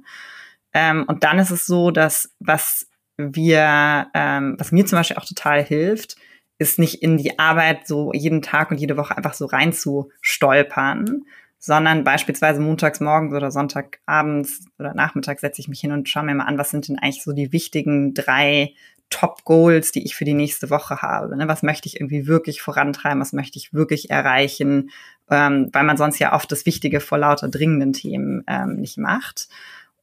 [0.73, 5.25] Ähm, und dann ist es so, dass was wir, ähm, was mir zum Beispiel auch
[5.25, 6.17] total hilft,
[6.59, 10.11] ist nicht in die Arbeit so jeden Tag und jede Woche einfach so rein zu
[10.21, 11.23] stolpern,
[11.59, 16.35] sondern beispielsweise montags morgens oder Sonntagabends oder nachmittags setze ich mich hin und schaue mir
[16.35, 18.73] mal an, was sind denn eigentlich so die wichtigen drei
[19.09, 21.37] Top Goals, die ich für die nächste Woche habe.
[21.37, 21.47] Ne?
[21.47, 23.21] Was möchte ich irgendwie wirklich vorantreiben?
[23.21, 24.89] Was möchte ich wirklich erreichen?
[25.29, 29.47] Ähm, weil man sonst ja oft das Wichtige vor lauter dringenden Themen ähm, nicht macht.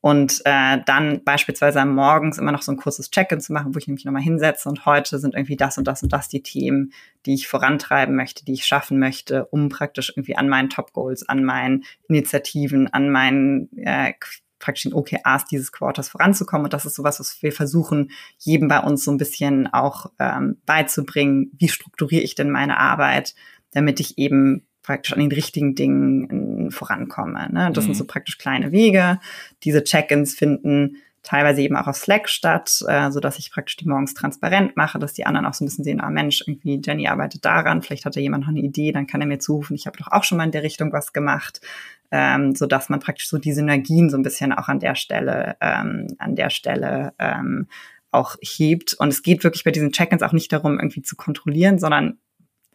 [0.04, 3.88] Und äh, dann beispielsweise Morgens immer noch so ein kurzes Check-in zu machen, wo ich
[3.88, 6.92] mich nochmal hinsetze und heute sind irgendwie das und das und das die Themen,
[7.24, 11.42] die ich vorantreiben möchte, die ich schaffen möchte, um praktisch irgendwie an meinen Top-Goals, an
[11.42, 14.12] meinen Initiativen, an meinen äh,
[14.58, 16.66] praktisch den OKRs dieses Quarters voranzukommen.
[16.66, 20.58] Und das ist sowas, was wir versuchen, jedem bei uns so ein bisschen auch ähm,
[20.66, 21.50] beizubringen.
[21.58, 23.34] Wie strukturiere ich denn meine Arbeit,
[23.70, 27.48] damit ich eben praktisch an den richtigen Dingen äh, vorankomme.
[27.50, 27.70] Ne?
[27.72, 27.88] Das mhm.
[27.88, 29.18] sind so praktisch kleine Wege.
[29.64, 33.88] Diese Check-ins finden teilweise eben auch auf Slack statt, äh, so dass ich praktisch die
[33.88, 37.08] morgens transparent mache, dass die anderen auch so ein bisschen sehen, ah Mensch, irgendwie Jenny
[37.08, 39.86] arbeitet daran, vielleicht hat da jemand noch eine Idee, dann kann er mir zurufen, ich
[39.86, 41.62] habe doch auch schon mal in der Richtung was gemacht,
[42.10, 45.56] ähm, so dass man praktisch so die Synergien so ein bisschen auch an der Stelle,
[45.62, 47.68] ähm, an der Stelle ähm,
[48.10, 48.94] auch hebt.
[48.94, 52.18] Und es geht wirklich bei diesen Check-ins auch nicht darum, irgendwie zu kontrollieren, sondern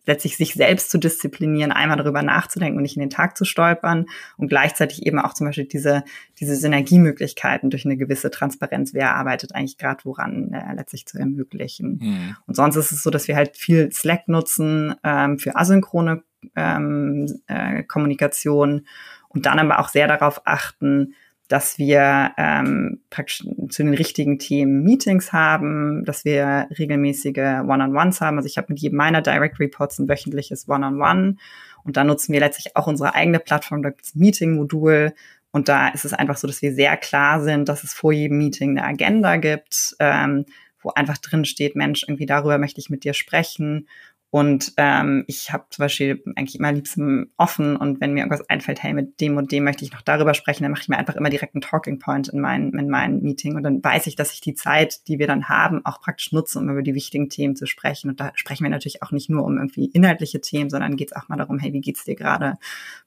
[0.06, 4.06] letztlich sich selbst zu disziplinieren, einmal darüber nachzudenken und nicht in den Tag zu stolpern
[4.38, 6.04] und gleichzeitig eben auch zum Beispiel diese,
[6.40, 12.00] diese Synergiemöglichkeiten durch eine gewisse Transparenz, wer arbeitet eigentlich gerade woran, äh, letztlich zu ermöglichen.
[12.02, 12.36] Mhm.
[12.48, 16.24] Und sonst ist es so, dass wir halt viel Slack nutzen ähm, für asynchrone
[16.56, 18.88] ähm, äh, Kommunikation
[19.28, 21.14] und dann aber auch sehr darauf achten,
[21.50, 28.38] dass wir ähm, praktisch zu den richtigen Themen Meetings haben, dass wir regelmäßige One-on-Ones haben.
[28.38, 31.38] Also ich habe mit jedem meiner Direct Reports ein wöchentliches One-on-One.
[31.84, 35.14] Und da nutzen wir letztlich auch unsere eigene Plattform, da gibt ein Meeting-Modul.
[35.52, 38.38] Und da ist es einfach so, dass wir sehr klar sind, dass es vor jedem
[38.38, 40.46] Meeting eine Agenda gibt, ähm,
[40.84, 43.88] wo einfach drin steht, Mensch, irgendwie darüber möchte ich mit dir sprechen
[44.32, 48.84] und ähm, ich habe zum Beispiel eigentlich immer liebsten offen und wenn mir irgendwas einfällt,
[48.84, 51.16] hey, mit dem und dem möchte ich noch darüber sprechen, dann mache ich mir einfach
[51.16, 54.32] immer direkt einen Talking Point in mein, in mein Meeting und dann weiß ich, dass
[54.32, 57.56] ich die Zeit, die wir dann haben, auch praktisch nutze, um über die wichtigen Themen
[57.56, 58.12] zu sprechen.
[58.12, 61.18] Und da sprechen wir natürlich auch nicht nur um irgendwie inhaltliche Themen, sondern geht es
[61.18, 62.60] auch mal darum, hey, wie geht's dir gerade?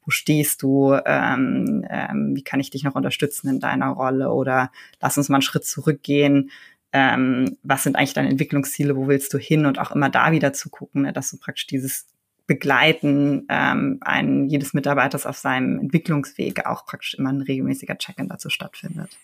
[0.05, 0.99] Wo stehst du?
[1.07, 4.33] Ähm, ähm, wie kann ich dich noch unterstützen in deiner Rolle?
[4.33, 6.51] Oder lass uns mal einen Schritt zurückgehen
[6.93, 10.53] ähm, was sind eigentlich deine Entwicklungsziele, wo willst du hin und auch immer da wieder
[10.53, 12.07] zu gucken, ne, dass du praktisch dieses
[12.47, 18.51] Begleiten ähm, ein, jedes Mitarbeiters auf seinem Entwicklungsweg auch praktisch immer ein regelmäßiger Check-in dazu
[18.51, 19.17] stattfindet.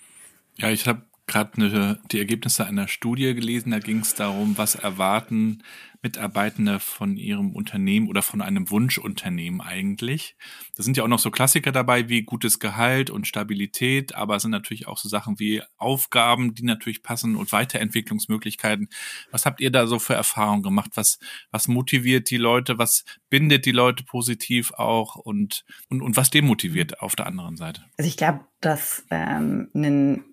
[0.57, 5.62] Ja, ich habe gerade die Ergebnisse einer Studie gelesen, da ging es darum, was erwarten
[6.00, 10.36] Mitarbeitende von ihrem Unternehmen oder von einem Wunschunternehmen eigentlich.
[10.76, 14.42] Da sind ja auch noch so Klassiker dabei wie gutes Gehalt und Stabilität, aber es
[14.42, 18.88] sind natürlich auch so Sachen wie Aufgaben, die natürlich passen und Weiterentwicklungsmöglichkeiten.
[19.32, 20.92] Was habt ihr da so für Erfahrungen gemacht?
[20.94, 21.18] Was,
[21.50, 22.78] was motiviert die Leute?
[22.78, 27.84] Was bindet die Leute positiv auch und, und, und was demotiviert auf der anderen Seite?
[27.96, 30.24] Also ich glaube, dass ähm, ein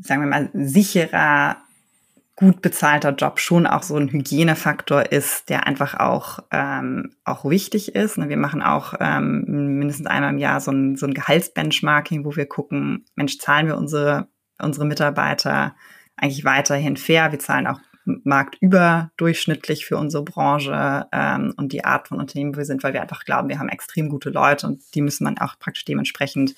[0.00, 1.56] sagen wir mal, sicherer
[2.36, 7.94] gut bezahlter Job schon auch so ein Hygienefaktor ist, der einfach auch, ähm, auch wichtig
[7.94, 8.18] ist.
[8.18, 9.44] Ne, wir machen auch ähm,
[9.78, 13.76] mindestens einmal im Jahr so ein, so ein Gehaltsbenchmarking, wo wir gucken, Mensch, zahlen wir
[13.76, 14.28] unsere,
[14.60, 15.76] unsere Mitarbeiter
[16.16, 17.32] eigentlich weiterhin fair?
[17.32, 22.64] Wir zahlen auch marktüberdurchschnittlich für unsere Branche ähm, und die Art von Unternehmen, wo wir
[22.64, 25.58] sind, weil wir einfach glauben, wir haben extrem gute Leute und die müssen man auch
[25.58, 26.54] praktisch dementsprechend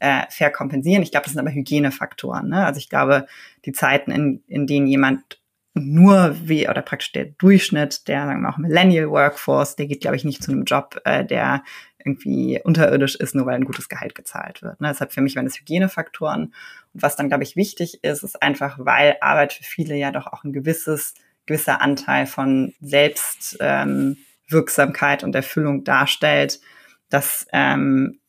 [0.00, 1.02] äh, fair kompensieren.
[1.02, 2.48] Ich glaube, das sind aber Hygienefaktoren.
[2.48, 2.64] Ne?
[2.64, 3.26] Also ich glaube,
[3.64, 5.40] die Zeiten, in, in denen jemand
[5.74, 10.16] nur wie oder praktisch der Durchschnitt der sagen wir auch Millennial Workforce, der geht glaube
[10.16, 11.62] ich nicht zu einem Job, äh, der
[12.06, 14.80] irgendwie unterirdisch ist, nur weil ein gutes Gehalt gezahlt wird.
[14.80, 14.86] Ne?
[14.88, 16.54] Deshalb für mich waren das Hygienefaktoren.
[16.94, 20.28] Und was dann, glaube ich, wichtig ist, ist einfach, weil Arbeit für viele ja doch
[20.28, 21.14] auch ein gewisses,
[21.46, 26.60] gewisser Anteil von Selbstwirksamkeit ähm, und Erfüllung darstellt,
[27.10, 28.20] dass ähm,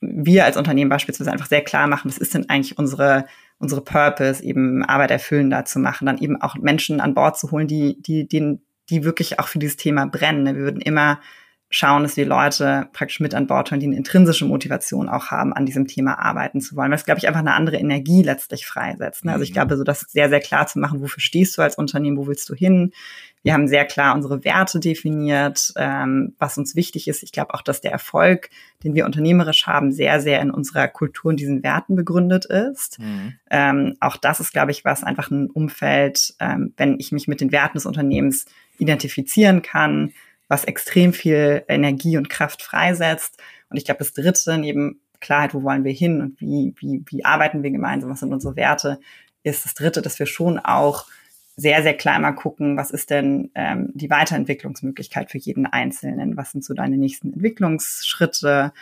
[0.00, 3.26] wir als Unternehmen beispielsweise einfach sehr klar machen, was ist denn eigentlich unsere,
[3.58, 7.68] unsere Purpose, eben Arbeit erfüllender zu machen, dann eben auch Menschen an Bord zu holen,
[7.68, 8.58] die, die, die,
[8.90, 10.42] die wirklich auch für dieses Thema brennen.
[10.42, 10.56] Ne?
[10.56, 11.20] Wir würden immer
[11.76, 15.52] schauen, dass wir Leute praktisch mit an Bord holen, die eine intrinsische Motivation auch haben,
[15.52, 16.90] an diesem Thema arbeiten zu wollen.
[16.90, 19.26] Weil es, glaube ich, einfach eine andere Energie letztlich freisetzt.
[19.26, 19.32] Ne?
[19.32, 19.54] Also ich mhm.
[19.54, 22.48] glaube, so das sehr, sehr klar zu machen, wofür stehst du als Unternehmen, wo willst
[22.48, 22.92] du hin?
[23.42, 27.22] Wir haben sehr klar unsere Werte definiert, ähm, was uns wichtig ist.
[27.22, 28.48] Ich glaube auch, dass der Erfolg,
[28.82, 32.98] den wir unternehmerisch haben, sehr, sehr in unserer Kultur und diesen Werten begründet ist.
[32.98, 33.34] Mhm.
[33.50, 37.40] Ähm, auch das ist, glaube ich, was einfach ein Umfeld, ähm, wenn ich mich mit
[37.40, 38.46] den Werten des Unternehmens
[38.78, 40.12] identifizieren kann,
[40.48, 43.38] was extrem viel Energie und Kraft freisetzt.
[43.68, 47.24] Und ich glaube, das Dritte, neben Klarheit, wo wollen wir hin und wie, wie, wie
[47.24, 49.00] arbeiten wir gemeinsam, was sind unsere Werte,
[49.42, 51.06] ist das Dritte, dass wir schon auch
[51.56, 56.36] sehr, sehr klar mal gucken, was ist denn ähm, die Weiterentwicklungsmöglichkeit für jeden Einzelnen?
[56.36, 58.72] Was sind so deine nächsten Entwicklungsschritte,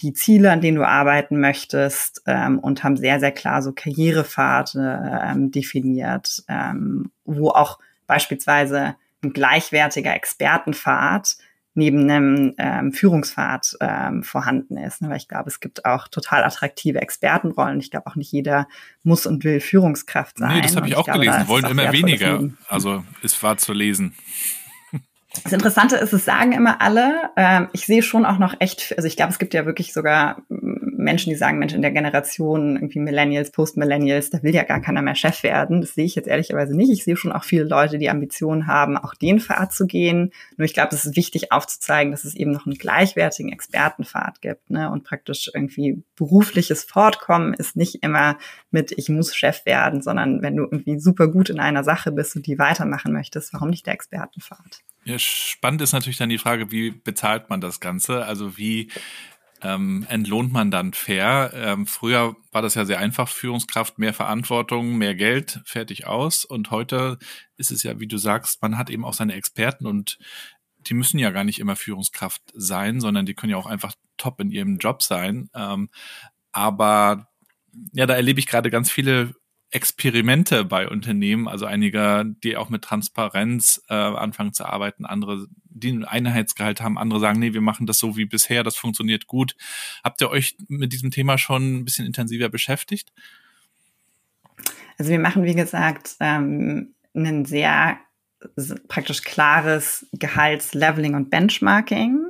[0.00, 5.22] die Ziele, an denen du arbeiten möchtest ähm, und haben sehr, sehr klar so Karrierepfade
[5.24, 11.36] ähm, definiert, ähm, wo auch beispielsweise ein gleichwertiger Expertenpfad
[11.74, 15.02] neben einem ähm, Führungspfad ähm, vorhanden ist.
[15.02, 15.08] Ne?
[15.08, 17.80] Weil ich glaube, es gibt auch total attraktive Expertenrollen.
[17.80, 18.68] Ich glaube auch nicht jeder
[19.02, 20.54] muss und will Führungskraft sein.
[20.54, 21.48] Nee, das habe ich, ich auch glaube, gelesen.
[21.48, 22.48] Wollen immer weniger.
[22.68, 24.14] Also es war zu lesen.
[25.42, 27.30] Das Interessante ist, es sagen immer alle.
[27.36, 30.42] Ähm, ich sehe schon auch noch echt, also ich glaube, es gibt ja wirklich sogar
[30.48, 35.02] Menschen, die sagen, Mensch, in der Generation, irgendwie Millennials, Post-Millennials, da will ja gar keiner
[35.02, 35.80] mehr Chef werden.
[35.80, 36.90] Das sehe ich jetzt ehrlicherweise nicht.
[36.90, 40.32] Ich sehe schon auch viele Leute, die Ambitionen haben, auch den Pfad zu gehen.
[40.56, 44.70] Nur ich glaube, es ist wichtig aufzuzeigen, dass es eben noch einen gleichwertigen Expertenpfad gibt.
[44.70, 44.90] Ne?
[44.90, 48.38] Und praktisch irgendwie berufliches Fortkommen ist nicht immer
[48.70, 52.36] mit, ich muss Chef werden, sondern wenn du irgendwie super gut in einer Sache bist
[52.36, 54.82] und die weitermachen möchtest, warum nicht der Expertenpfad?
[55.04, 58.24] Ja, spannend ist natürlich dann die Frage, wie bezahlt man das Ganze?
[58.24, 58.90] Also wie
[59.60, 61.50] ähm, entlohnt man dann fair?
[61.54, 66.44] Ähm, früher war das ja sehr einfach, Führungskraft, mehr Verantwortung, mehr Geld, fertig aus.
[66.44, 67.18] Und heute
[67.56, 70.18] ist es ja, wie du sagst, man hat eben auch seine Experten und
[70.78, 74.40] die müssen ja gar nicht immer Führungskraft sein, sondern die können ja auch einfach top
[74.40, 75.50] in ihrem Job sein.
[75.54, 75.88] Ähm,
[76.52, 77.28] aber
[77.92, 79.34] ja, da erlebe ich gerade ganz viele
[79.74, 85.90] Experimente bei Unternehmen, also einige, die auch mit Transparenz äh, anfangen zu arbeiten, andere, die
[85.90, 89.56] einen Einheitsgehalt haben, andere sagen, nee, wir machen das so wie bisher, das funktioniert gut.
[90.04, 93.12] Habt ihr euch mit diesem Thema schon ein bisschen intensiver beschäftigt?
[94.96, 97.98] Also wir machen, wie gesagt, ähm, ein sehr
[98.86, 102.20] praktisch klares Gehaltsleveling und Benchmarking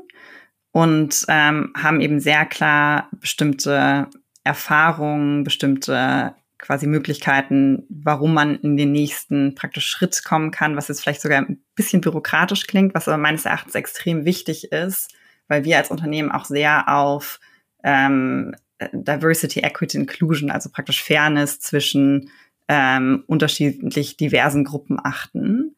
[0.72, 4.08] und ähm, haben eben sehr klar bestimmte
[4.44, 11.02] Erfahrungen, bestimmte quasi Möglichkeiten, warum man in den nächsten praktisch Schritt kommen kann, was jetzt
[11.02, 15.14] vielleicht sogar ein bisschen bürokratisch klingt, was aber meines Erachtens extrem wichtig ist,
[15.46, 17.38] weil wir als Unternehmen auch sehr auf
[17.82, 18.56] ähm,
[18.92, 22.30] Diversity, Equity, Inclusion, also praktisch Fairness zwischen
[22.68, 25.76] ähm, unterschiedlich diversen Gruppen achten.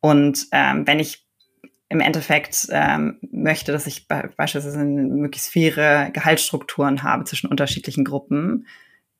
[0.00, 1.26] Und ähm, wenn ich
[1.88, 8.66] im Endeffekt ähm, möchte, dass ich beispielsweise möglichst faire Gehaltsstrukturen habe zwischen unterschiedlichen Gruppen,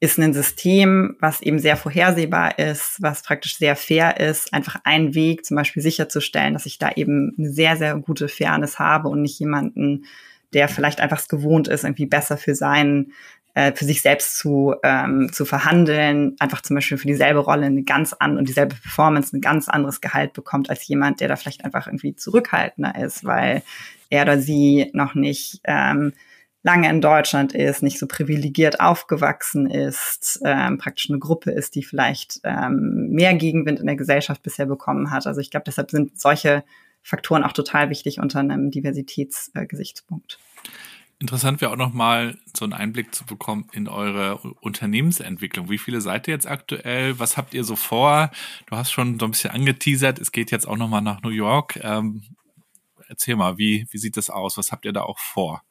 [0.00, 5.14] ist ein System, was eben sehr vorhersehbar ist, was praktisch sehr fair ist, einfach ein
[5.14, 9.20] Weg zum Beispiel sicherzustellen, dass ich da eben eine sehr, sehr gute Fairness habe und
[9.20, 10.06] nicht jemanden,
[10.54, 13.12] der vielleicht einfach es gewohnt ist, irgendwie besser für seinen
[13.54, 17.82] äh, für sich selbst zu, ähm, zu verhandeln, einfach zum Beispiel für dieselbe Rolle eine
[17.82, 21.64] ganz an und dieselbe Performance ein ganz anderes Gehalt bekommt als jemand, der da vielleicht
[21.64, 23.62] einfach irgendwie zurückhaltender ist, weil
[24.08, 26.12] er oder sie noch nicht ähm,
[26.62, 31.82] lange in Deutschland ist, nicht so privilegiert aufgewachsen ist, ähm, praktisch eine Gruppe ist, die
[31.82, 35.26] vielleicht ähm, mehr Gegenwind in der Gesellschaft bisher bekommen hat.
[35.26, 36.64] Also ich glaube, deshalb sind solche
[37.02, 40.38] Faktoren auch total wichtig unter einem Diversitätsgesichtspunkt.
[40.64, 40.68] Äh,
[41.20, 45.68] Interessant wäre auch noch mal so einen Einblick zu bekommen in eure Unternehmensentwicklung.
[45.68, 47.18] Wie viele seid ihr jetzt aktuell?
[47.18, 48.30] Was habt ihr so vor?
[48.66, 50.18] Du hast schon so ein bisschen angeteasert.
[50.18, 51.78] Es geht jetzt auch noch mal nach New York.
[51.82, 52.22] Ähm,
[53.06, 54.56] erzähl mal, wie, wie sieht das aus?
[54.56, 55.62] Was habt ihr da auch vor?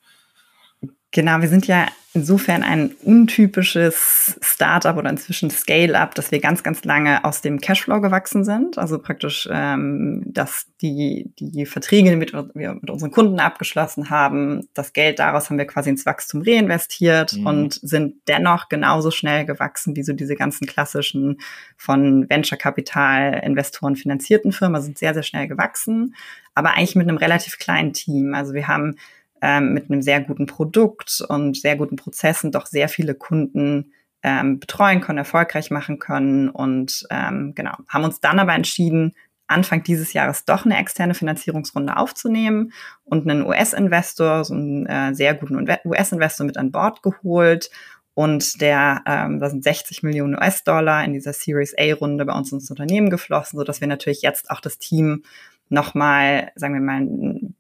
[1.12, 6.84] Genau, wir sind ja insofern ein untypisches Startup oder inzwischen Scale-up, dass wir ganz, ganz
[6.84, 8.80] lange aus dem Cashflow gewachsen sind.
[8.80, 14.94] Also praktisch, ähm, dass die, die Verträge, die wir mit unseren Kunden abgeschlossen haben, das
[14.94, 17.46] Geld daraus haben wir quasi ins Wachstum reinvestiert mhm.
[17.46, 21.40] und sind dennoch genauso schnell gewachsen wie so diese ganzen klassischen
[21.78, 24.76] von Venture-Kapital-Investoren finanzierten Firmen.
[24.76, 26.16] Also sind sehr, sehr schnell gewachsen,
[26.56, 28.34] aber eigentlich mit einem relativ kleinen Team.
[28.34, 28.96] Also wir haben
[29.42, 34.60] ähm, mit einem sehr guten Produkt und sehr guten Prozessen doch sehr viele Kunden ähm,
[34.60, 39.14] betreuen können, erfolgreich machen können und ähm, genau, haben uns dann aber entschieden,
[39.48, 42.72] Anfang dieses Jahres doch eine externe Finanzierungsrunde aufzunehmen
[43.04, 47.72] und einen US-Investor, so einen äh, sehr guten US-Investor mit an Bord geholt,
[48.20, 52.70] Und der, ähm, da sind 60 Millionen US-Dollar in dieser Series A-Runde bei uns ins
[52.70, 55.24] Unternehmen geflossen, so dass wir natürlich jetzt auch das Team
[55.70, 57.08] nochmal, sagen wir mal,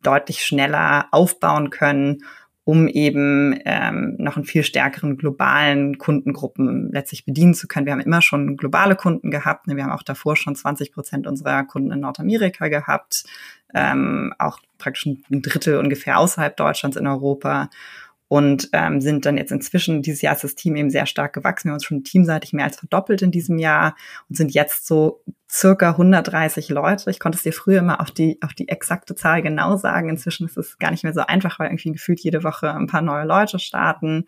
[0.02, 2.24] deutlich schneller aufbauen können,
[2.64, 7.88] um eben ähm, noch einen viel stärkeren globalen Kundengruppen letztlich bedienen zu können.
[7.88, 9.66] Wir haben immer schon globale Kunden gehabt.
[9.66, 9.76] Ne?
[9.76, 13.24] Wir haben auch davor schon 20 Prozent unserer Kunden in Nordamerika gehabt,
[13.74, 17.70] ähm, auch praktisch ein Drittel ungefähr außerhalb Deutschlands in Europa
[18.30, 21.66] und ähm, sind dann jetzt inzwischen, dieses Jahr ist das Team eben sehr stark gewachsen.
[21.66, 23.96] Wir haben uns schon teamseitig mehr als verdoppelt in diesem Jahr
[24.30, 27.10] und sind jetzt so circa 130 Leute.
[27.10, 30.10] Ich konnte es dir früher immer auf die, auf die exakte Zahl genau sagen.
[30.10, 33.02] Inzwischen ist es gar nicht mehr so einfach, weil irgendwie gefühlt jede Woche ein paar
[33.02, 34.28] neue Leute starten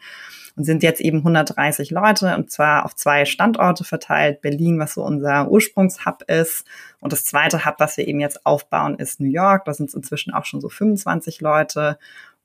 [0.56, 4.42] und sind jetzt eben 130 Leute und zwar auf zwei Standorte verteilt.
[4.42, 6.66] Berlin, was so unser Ursprungshub ist.
[7.00, 9.66] Und das zweite Hub, was wir eben jetzt aufbauen, ist New York.
[9.66, 12.00] Da sind es inzwischen auch schon so 25 Leute.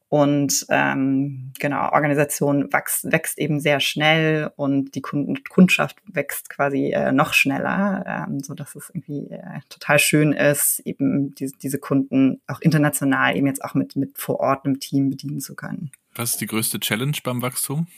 [0.08, 6.92] Und ähm, genau, Organisation wächst, wächst eben sehr schnell und die Kunden, Kundschaft wächst quasi
[6.92, 11.78] äh, noch schneller, ähm, so dass es irgendwie äh, total schön ist, eben diese, diese
[11.78, 15.90] Kunden auch international eben jetzt auch mit, mit vor Ort einem Team bedienen zu können.
[16.14, 17.88] Was ist die größte Challenge beim Wachstum?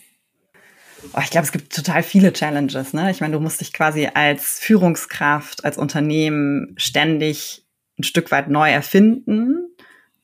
[1.12, 2.92] Oh, ich glaube, es gibt total viele Challenges.
[2.92, 3.10] Ne?
[3.10, 7.64] Ich meine, du musst dich quasi als Führungskraft, als Unternehmen ständig
[7.98, 9.68] ein Stück weit neu erfinden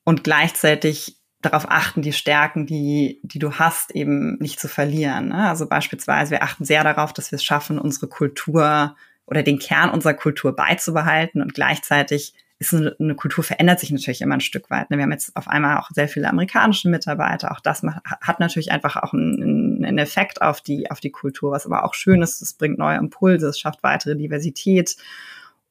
[0.05, 5.29] und gleichzeitig darauf achten, die Stärken, die, die du hast, eben nicht zu verlieren.
[5.29, 5.49] Ne?
[5.49, 9.91] Also beispielsweise, wir achten sehr darauf, dass wir es schaffen, unsere Kultur oder den Kern
[9.91, 14.71] unserer Kultur beizubehalten und gleichzeitig ist eine, eine Kultur verändert sich natürlich immer ein Stück
[14.71, 14.91] weit.
[14.91, 14.97] Ne?
[14.97, 17.53] Wir haben jetzt auf einmal auch sehr viele amerikanische Mitarbeiter.
[17.53, 21.67] Auch das hat natürlich einfach auch einen, einen Effekt auf die, auf die Kultur, was
[21.67, 22.41] aber auch schön ist.
[22.43, 24.97] Es bringt neue Impulse, es schafft weitere Diversität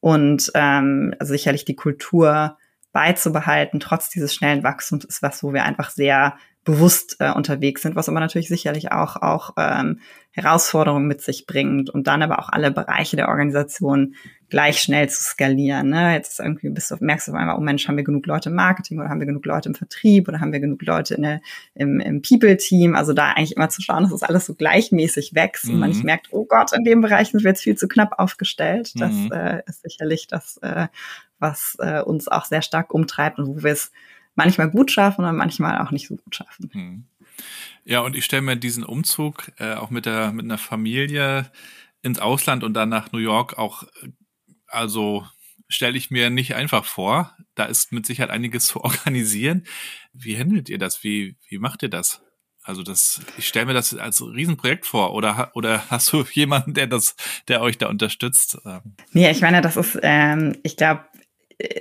[0.02, 2.58] und ähm, also sicherlich die Kultur
[2.94, 7.96] beizubehalten, trotz dieses schnellen Wachstums, ist was, wo wir einfach sehr bewusst äh, unterwegs sind,
[7.96, 10.00] was aber natürlich sicherlich auch, auch ähm,
[10.32, 14.16] Herausforderungen mit sich bringt und dann aber auch alle Bereiche der Organisation
[14.50, 15.90] gleich schnell zu skalieren.
[15.90, 16.14] Ne?
[16.14, 18.56] Jetzt irgendwie bist du, merkst du auf einmal, oh Mensch, haben wir genug Leute im
[18.56, 21.42] Marketing oder haben wir genug Leute im Vertrieb oder haben wir genug Leute in der,
[21.76, 22.96] im, im People-Team?
[22.96, 25.74] Also da eigentlich immer zu schauen, dass das alles so gleichmäßig wächst mhm.
[25.74, 26.06] und man nicht mhm.
[26.06, 28.94] merkt, oh Gott, in dem Bereich sind wir jetzt viel zu knapp aufgestellt.
[28.96, 29.32] Das mhm.
[29.34, 30.88] äh, ist sicherlich das, äh,
[31.44, 33.92] was äh, uns auch sehr stark umtreibt und wo wir es
[34.34, 36.72] manchmal gut schaffen und manchmal auch nicht so gut schaffen.
[36.74, 37.06] Hm.
[37.86, 41.52] Ja, und ich stelle mir diesen Umzug äh, auch mit der mit einer Familie
[42.02, 43.84] ins Ausland und dann nach New York auch,
[44.68, 45.28] also
[45.70, 47.36] stelle ich mir nicht einfach vor.
[47.56, 49.66] Da ist mit Sicherheit einiges zu organisieren.
[50.14, 51.04] Wie handelt ihr das?
[51.04, 52.22] Wie, wie macht ihr das?
[52.66, 55.14] Also das, ich stelle mir das als Riesenprojekt vor.
[55.14, 57.16] Oder, oder hast du jemanden, der das,
[57.48, 58.60] der euch da unterstützt?
[59.12, 61.04] Nee, ich meine, das ist, ähm, ich glaube,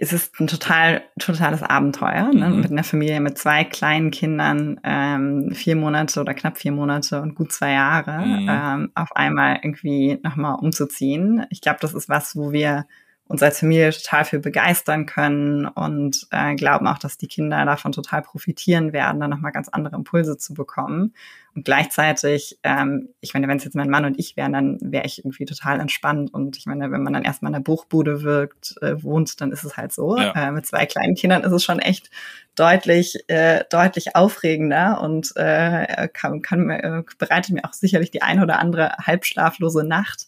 [0.01, 2.49] es ist ein total, totales Abenteuer, ne?
[2.49, 2.61] Mhm.
[2.61, 7.35] mit einer Familie mit zwei kleinen Kindern, ähm, vier Monate oder knapp vier Monate und
[7.35, 8.49] gut zwei Jahre, mhm.
[8.49, 11.47] ähm, auf einmal irgendwie nochmal umzuziehen.
[11.51, 12.87] Ich glaube, das ist was, wo wir
[13.33, 17.91] uns als Familie total für begeistern können und äh, glauben auch, dass die Kinder davon
[17.91, 21.15] total profitieren werden, dann nochmal ganz andere Impulse zu bekommen.
[21.55, 25.07] Und gleichzeitig, ähm, ich meine, wenn es jetzt mein Mann und ich wären, dann wäre
[25.07, 26.33] ich irgendwie total entspannt.
[26.35, 29.65] Und ich meine, wenn man dann erstmal in der Buchbude wirkt, äh, wohnt, dann ist
[29.65, 30.19] es halt so.
[30.19, 30.33] Ja.
[30.33, 32.11] Äh, mit zwei kleinen Kindern ist es schon echt
[32.55, 38.43] deutlich, äh, deutlich aufregender und äh, kann, kann, äh, bereitet mir auch sicherlich die ein
[38.43, 40.27] oder andere halbschlaflose Nacht.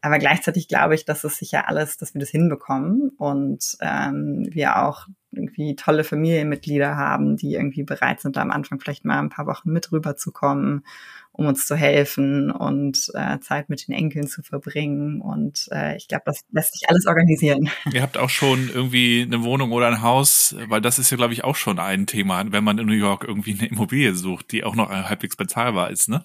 [0.00, 4.84] Aber gleichzeitig glaube ich, dass es sicher alles, dass wir das hinbekommen und ähm, wir
[4.84, 9.28] auch irgendwie tolle Familienmitglieder haben, die irgendwie bereit sind, da am Anfang vielleicht mal ein
[9.28, 10.86] paar Wochen mit rüberzukommen,
[11.32, 15.20] um uns zu helfen und äh, Zeit mit den Enkeln zu verbringen.
[15.20, 17.68] Und äh, ich glaube, das lässt sich alles organisieren.
[17.92, 21.34] Ihr habt auch schon irgendwie eine Wohnung oder ein Haus, weil das ist ja, glaube
[21.34, 24.64] ich, auch schon ein Thema, wenn man in New York irgendwie eine Immobilie sucht, die
[24.64, 26.24] auch noch halbwegs bezahlbar ist, ne?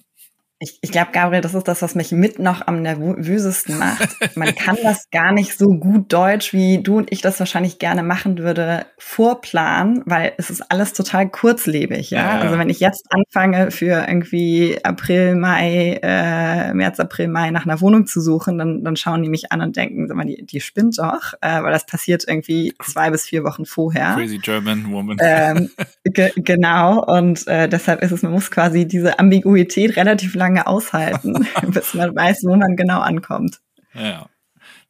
[0.64, 4.08] Ich, ich glaube, Gabriel, das ist das, was mich mit noch am nervösesten macht.
[4.38, 8.02] Man kann das gar nicht so gut Deutsch, wie du und ich das wahrscheinlich gerne
[8.02, 12.12] machen würde, vorplanen, weil es ist alles total kurzlebig.
[12.12, 12.38] Ja?
[12.38, 12.40] ja.
[12.40, 17.82] Also wenn ich jetzt anfange, für irgendwie April, Mai, äh, März, April, Mai nach einer
[17.82, 20.62] Wohnung zu suchen, dann, dann schauen die mich an und denken, sag mal, die, die
[20.62, 24.14] spinnt doch, äh, weil das passiert irgendwie zwei bis vier Wochen vorher.
[24.16, 25.18] Crazy German Woman.
[25.20, 25.70] Ähm,
[26.06, 27.04] ge genau.
[27.04, 31.94] Und äh, deshalb ist es, man muss quasi diese Ambiguität relativ lang lange aushalten, bis
[31.94, 33.60] man weiß, wo man genau ankommt.
[33.94, 34.30] Ja.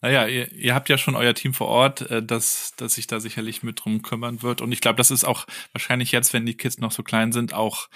[0.02, 3.19] Naja, ihr, ihr habt ja schon euer Team vor Ort, äh, das, das sich da
[3.19, 4.62] sicherlich mit drum kümmern wird.
[4.62, 7.54] Und ich glaube, das ist auch wahrscheinlich jetzt, wenn die Kids noch so klein sind,
[7.54, 7.88] auch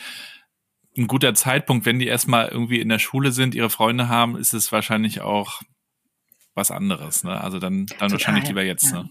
[0.98, 4.54] ein guter Zeitpunkt, wenn die erstmal irgendwie in der Schule sind, ihre Freunde haben, ist
[4.54, 5.62] es wahrscheinlich auch
[6.56, 7.24] was anderes.
[7.24, 7.40] Ne?
[7.40, 8.92] Also dann, dann wahrscheinlich lieber jetzt.
[8.92, 9.04] Ja.
[9.04, 9.10] Ne?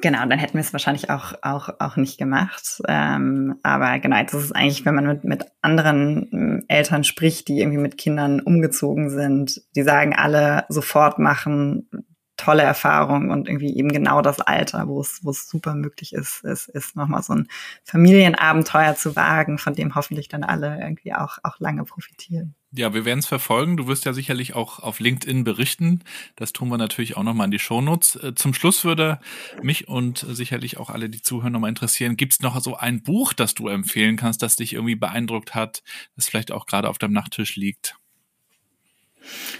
[0.00, 2.80] Genau, dann hätten wir es wahrscheinlich auch, auch, auch nicht gemacht.
[2.86, 7.60] Ähm, aber genau, jetzt ist eigentlich, wenn man mit, mit anderen ähm, Eltern spricht, die
[7.60, 11.88] irgendwie mit Kindern umgezogen sind, die sagen alle sofort machen,
[12.36, 16.44] tolle Erfahrung und irgendwie eben genau das Alter, wo es, wo es super möglich ist,
[16.44, 17.48] ist, ist nochmal so ein
[17.82, 22.54] Familienabenteuer zu wagen, von dem hoffentlich dann alle irgendwie auch, auch lange profitieren.
[22.70, 23.78] Ja, wir werden es verfolgen.
[23.78, 26.02] Du wirst ja sicherlich auch auf LinkedIn berichten.
[26.36, 28.16] Das tun wir natürlich auch nochmal in die Shownotes.
[28.16, 29.20] Äh, zum Schluss würde
[29.62, 32.18] mich und sicherlich auch alle, die zuhören, nochmal interessieren.
[32.18, 35.82] Gibt es noch so ein Buch, das du empfehlen kannst, das dich irgendwie beeindruckt hat,
[36.14, 37.96] das vielleicht auch gerade auf deinem Nachttisch liegt?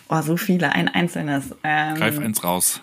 [0.08, 1.54] Oh, so viele, ein einzelnes.
[1.64, 2.82] Ähm, Greif eins raus.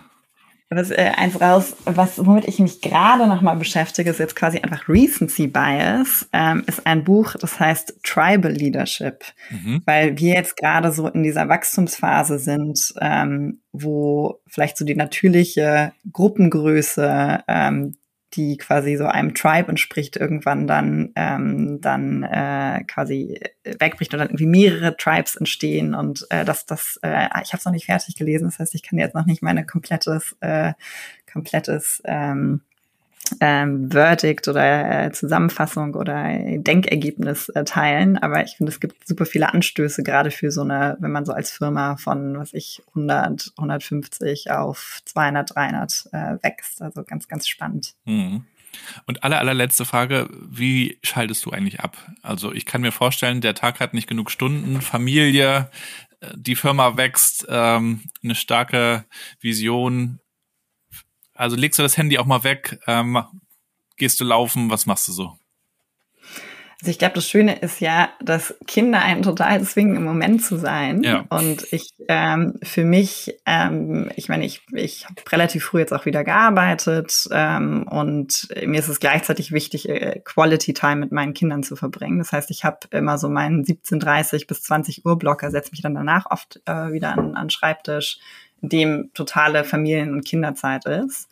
[0.75, 4.89] Was, äh, eins raus, was, womit ich mich gerade nochmal beschäftige, ist jetzt quasi einfach
[4.89, 9.81] Recency Bias, ähm, ist ein Buch, das heißt Tribal Leadership, mhm.
[9.85, 15.93] weil wir jetzt gerade so in dieser Wachstumsphase sind, ähm, wo vielleicht so die natürliche
[16.11, 17.95] Gruppengröße ähm,
[18.35, 24.29] die quasi so einem Tribe entspricht, irgendwann dann, ähm, dann äh, quasi wegbricht und dann
[24.29, 25.95] irgendwie mehrere Tribes entstehen.
[25.95, 28.83] Und äh, das, das, äh, ich habe es noch nicht fertig gelesen, das heißt, ich
[28.83, 30.73] kann jetzt noch nicht meine komplettes, äh,
[31.31, 32.61] komplettes ähm,
[33.39, 38.17] ähm, Verdict oder äh, Zusammenfassung oder Denkergebnis äh, teilen.
[38.17, 41.33] Aber ich finde, es gibt super viele Anstöße, gerade für so eine, wenn man so
[41.33, 46.81] als Firma von, was ich, 100, 150 auf 200, 300 äh, wächst.
[46.81, 47.95] Also ganz, ganz spannend.
[48.05, 48.45] Mhm.
[49.05, 51.97] Und aller, allerletzte Frage, wie schaltest du eigentlich ab?
[52.21, 55.69] Also ich kann mir vorstellen, der Tag hat nicht genug Stunden, Familie,
[56.19, 59.05] äh, die Firma wächst, ähm, eine starke
[59.39, 60.19] Vision,
[61.35, 63.23] also legst du das Handy auch mal weg, ähm,
[63.97, 65.37] gehst du laufen, was machst du so?
[66.81, 70.57] Also ich glaube, das Schöne ist ja, dass Kinder einen total zwingen, im Moment zu
[70.57, 71.03] sein.
[71.03, 71.25] Ja.
[71.29, 76.05] Und ich ähm, für mich, ähm, ich meine, ich, ich habe relativ früh jetzt auch
[76.05, 81.63] wieder gearbeitet ähm, und mir ist es gleichzeitig wichtig, äh, Quality Time mit meinen Kindern
[81.63, 82.19] zu verbringen.
[82.19, 85.95] Das heißt, ich habe immer so meinen 17:30 bis 20 Uhr Blocker, setze mich dann
[85.95, 88.19] danach oft äh, wieder an, an Schreibtisch
[88.69, 91.29] dem totale Familien- und Kinderzeit ist.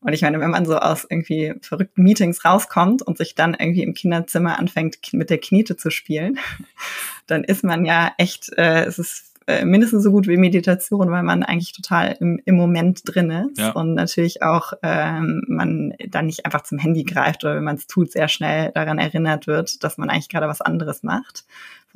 [0.00, 3.82] Und ich meine, wenn man so aus irgendwie verrückten Meetings rauskommt und sich dann irgendwie
[3.82, 6.38] im Kinderzimmer anfängt, mit der Knete zu spielen,
[7.26, 11.22] dann ist man ja echt, äh, es ist äh, mindestens so gut wie Meditation, weil
[11.22, 13.70] man eigentlich total im, im Moment drin ist ja.
[13.72, 17.86] und natürlich auch ähm, man dann nicht einfach zum Handy greift oder wenn man es
[17.86, 21.44] tut, sehr schnell daran erinnert wird, dass man eigentlich gerade was anderes macht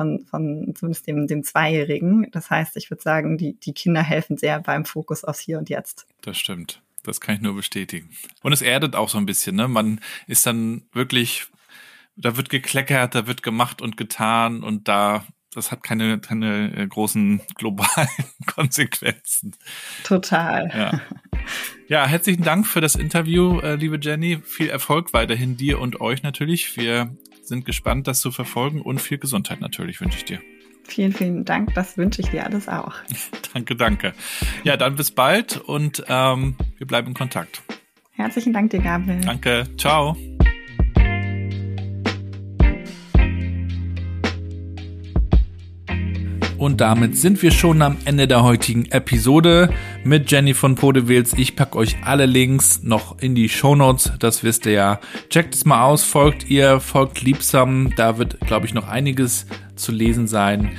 [0.00, 2.30] von, von zumindest dem, dem Zweijährigen.
[2.32, 5.68] Das heißt, ich würde sagen, die, die Kinder helfen sehr beim Fokus aufs Hier und
[5.68, 6.06] Jetzt.
[6.22, 6.80] Das stimmt.
[7.02, 8.10] Das kann ich nur bestätigen.
[8.42, 9.68] Und es erdet auch so ein bisschen, ne?
[9.68, 11.46] Man ist dann wirklich,
[12.16, 16.86] da wird gekleckert, da wird gemacht und getan und da, das hat keine, keine äh,
[16.86, 18.08] großen globalen
[18.46, 19.56] Konsequenzen.
[20.04, 20.70] Total.
[20.74, 21.00] Ja.
[21.88, 24.40] ja, herzlichen Dank für das Interview, äh, liebe Jenny.
[24.44, 26.76] Viel Erfolg weiterhin dir und euch natürlich.
[26.76, 30.40] Wir sind gespannt, das zu verfolgen und viel Gesundheit natürlich wünsche ich dir.
[30.84, 31.74] Vielen, vielen Dank.
[31.74, 32.94] Das wünsche ich dir alles auch.
[33.54, 34.12] danke, danke.
[34.64, 37.62] Ja, dann bis bald und ähm, wir bleiben in Kontakt.
[38.12, 39.20] Herzlichen Dank dir, Gabriel.
[39.20, 39.66] Danke.
[39.78, 40.16] Ciao.
[46.60, 49.72] Und damit sind wir schon am Ende der heutigen Episode
[50.04, 51.32] mit Jenny von Podewils.
[51.38, 55.00] Ich packe euch alle Links noch in die Show Notes, das wisst ihr ja.
[55.30, 57.94] Checkt es mal aus, folgt ihr, folgt liebsam.
[57.96, 60.72] Da wird, glaube ich, noch einiges zu lesen sein.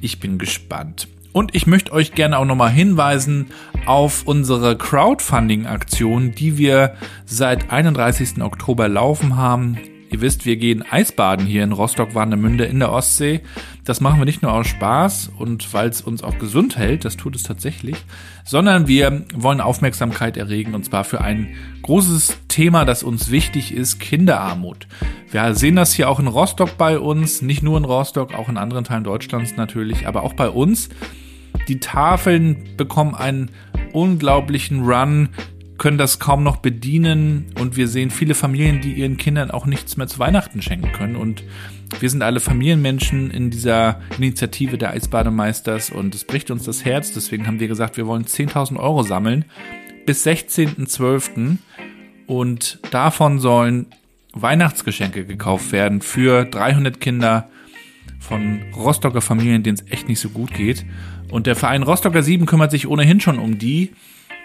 [0.00, 1.06] Ich bin gespannt.
[1.32, 3.52] Und ich möchte euch gerne auch nochmal hinweisen
[3.86, 6.94] auf unsere Crowdfunding-Aktion, die wir
[7.26, 8.42] seit 31.
[8.42, 9.78] Oktober laufen haben.
[10.10, 13.40] Ihr wisst, wir gehen Eisbaden hier in Rostock-Warnemünde in der Ostsee.
[13.84, 17.16] Das machen wir nicht nur aus Spaß und weil es uns auch gesund hält, das
[17.16, 17.96] tut es tatsächlich,
[18.44, 23.98] sondern wir wollen Aufmerksamkeit erregen und zwar für ein großes Thema, das uns wichtig ist,
[23.98, 24.86] Kinderarmut.
[25.30, 28.56] Wir sehen das hier auch in Rostock bei uns, nicht nur in Rostock, auch in
[28.56, 30.88] anderen Teilen Deutschlands natürlich, aber auch bei uns.
[31.68, 33.50] Die Tafeln bekommen einen
[33.92, 35.28] unglaublichen Run
[35.78, 39.96] können das kaum noch bedienen und wir sehen viele Familien, die ihren Kindern auch nichts
[39.96, 41.44] mehr zu Weihnachten schenken können und
[42.00, 47.12] wir sind alle Familienmenschen in dieser Initiative der Eisbademeisters und es bricht uns das Herz.
[47.12, 49.46] Deswegen haben wir gesagt, wir wollen 10.000 Euro sammeln
[50.06, 51.56] bis 16.12.
[52.26, 53.86] Und davon sollen
[54.32, 57.48] Weihnachtsgeschenke gekauft werden für 300 Kinder
[58.20, 60.84] von Rostocker Familien, denen es echt nicht so gut geht.
[61.30, 63.92] Und der Verein Rostocker 7 kümmert sich ohnehin schon um die.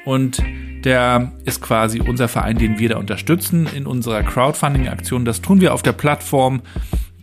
[0.05, 0.41] Und
[0.83, 5.23] der ist quasi unser Verein, den wir da unterstützen in unserer Crowdfunding-Aktion.
[5.25, 6.61] Das tun wir auf der Plattform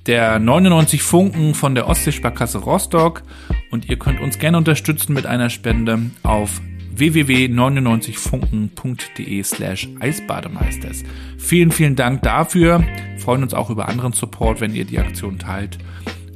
[0.07, 3.23] der 99 Funken von der Ostseesparkasse Rostock.
[3.71, 6.63] Und ihr könnt uns gerne unterstützen mit einer Spende auf
[6.93, 11.03] www.99funken.de slash eisbademeisters.
[11.39, 12.83] Vielen, vielen Dank dafür.
[13.19, 15.79] freuen uns auch über anderen Support, wenn ihr die Aktion teilt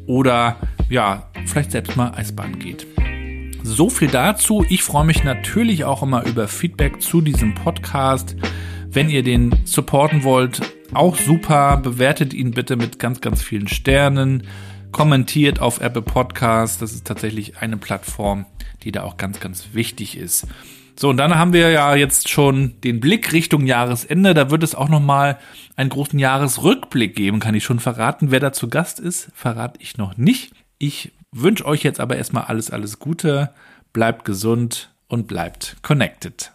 [0.06, 0.56] oder
[0.88, 2.86] ja, vielleicht selbst mal Eisbaden geht.
[3.66, 4.62] So viel dazu.
[4.68, 8.36] Ich freue mich natürlich auch immer über Feedback zu diesem Podcast.
[8.90, 10.60] Wenn ihr den supporten wollt,
[10.92, 11.78] auch super.
[11.78, 14.46] Bewertet ihn bitte mit ganz, ganz vielen Sternen.
[14.92, 16.82] Kommentiert auf Apple Podcast.
[16.82, 18.44] Das ist tatsächlich eine Plattform,
[18.82, 20.46] die da auch ganz, ganz wichtig ist.
[20.94, 24.34] So, und dann haben wir ja jetzt schon den Blick Richtung Jahresende.
[24.34, 25.38] Da wird es auch nochmal
[25.74, 27.40] einen großen Jahresrückblick geben.
[27.40, 29.30] Kann ich schon verraten, wer da zu Gast ist?
[29.34, 30.52] Verrate ich noch nicht.
[30.78, 33.50] Ich wünsche euch jetzt aber erstmal alles, alles Gute.
[33.92, 36.54] Bleibt gesund und bleibt connected.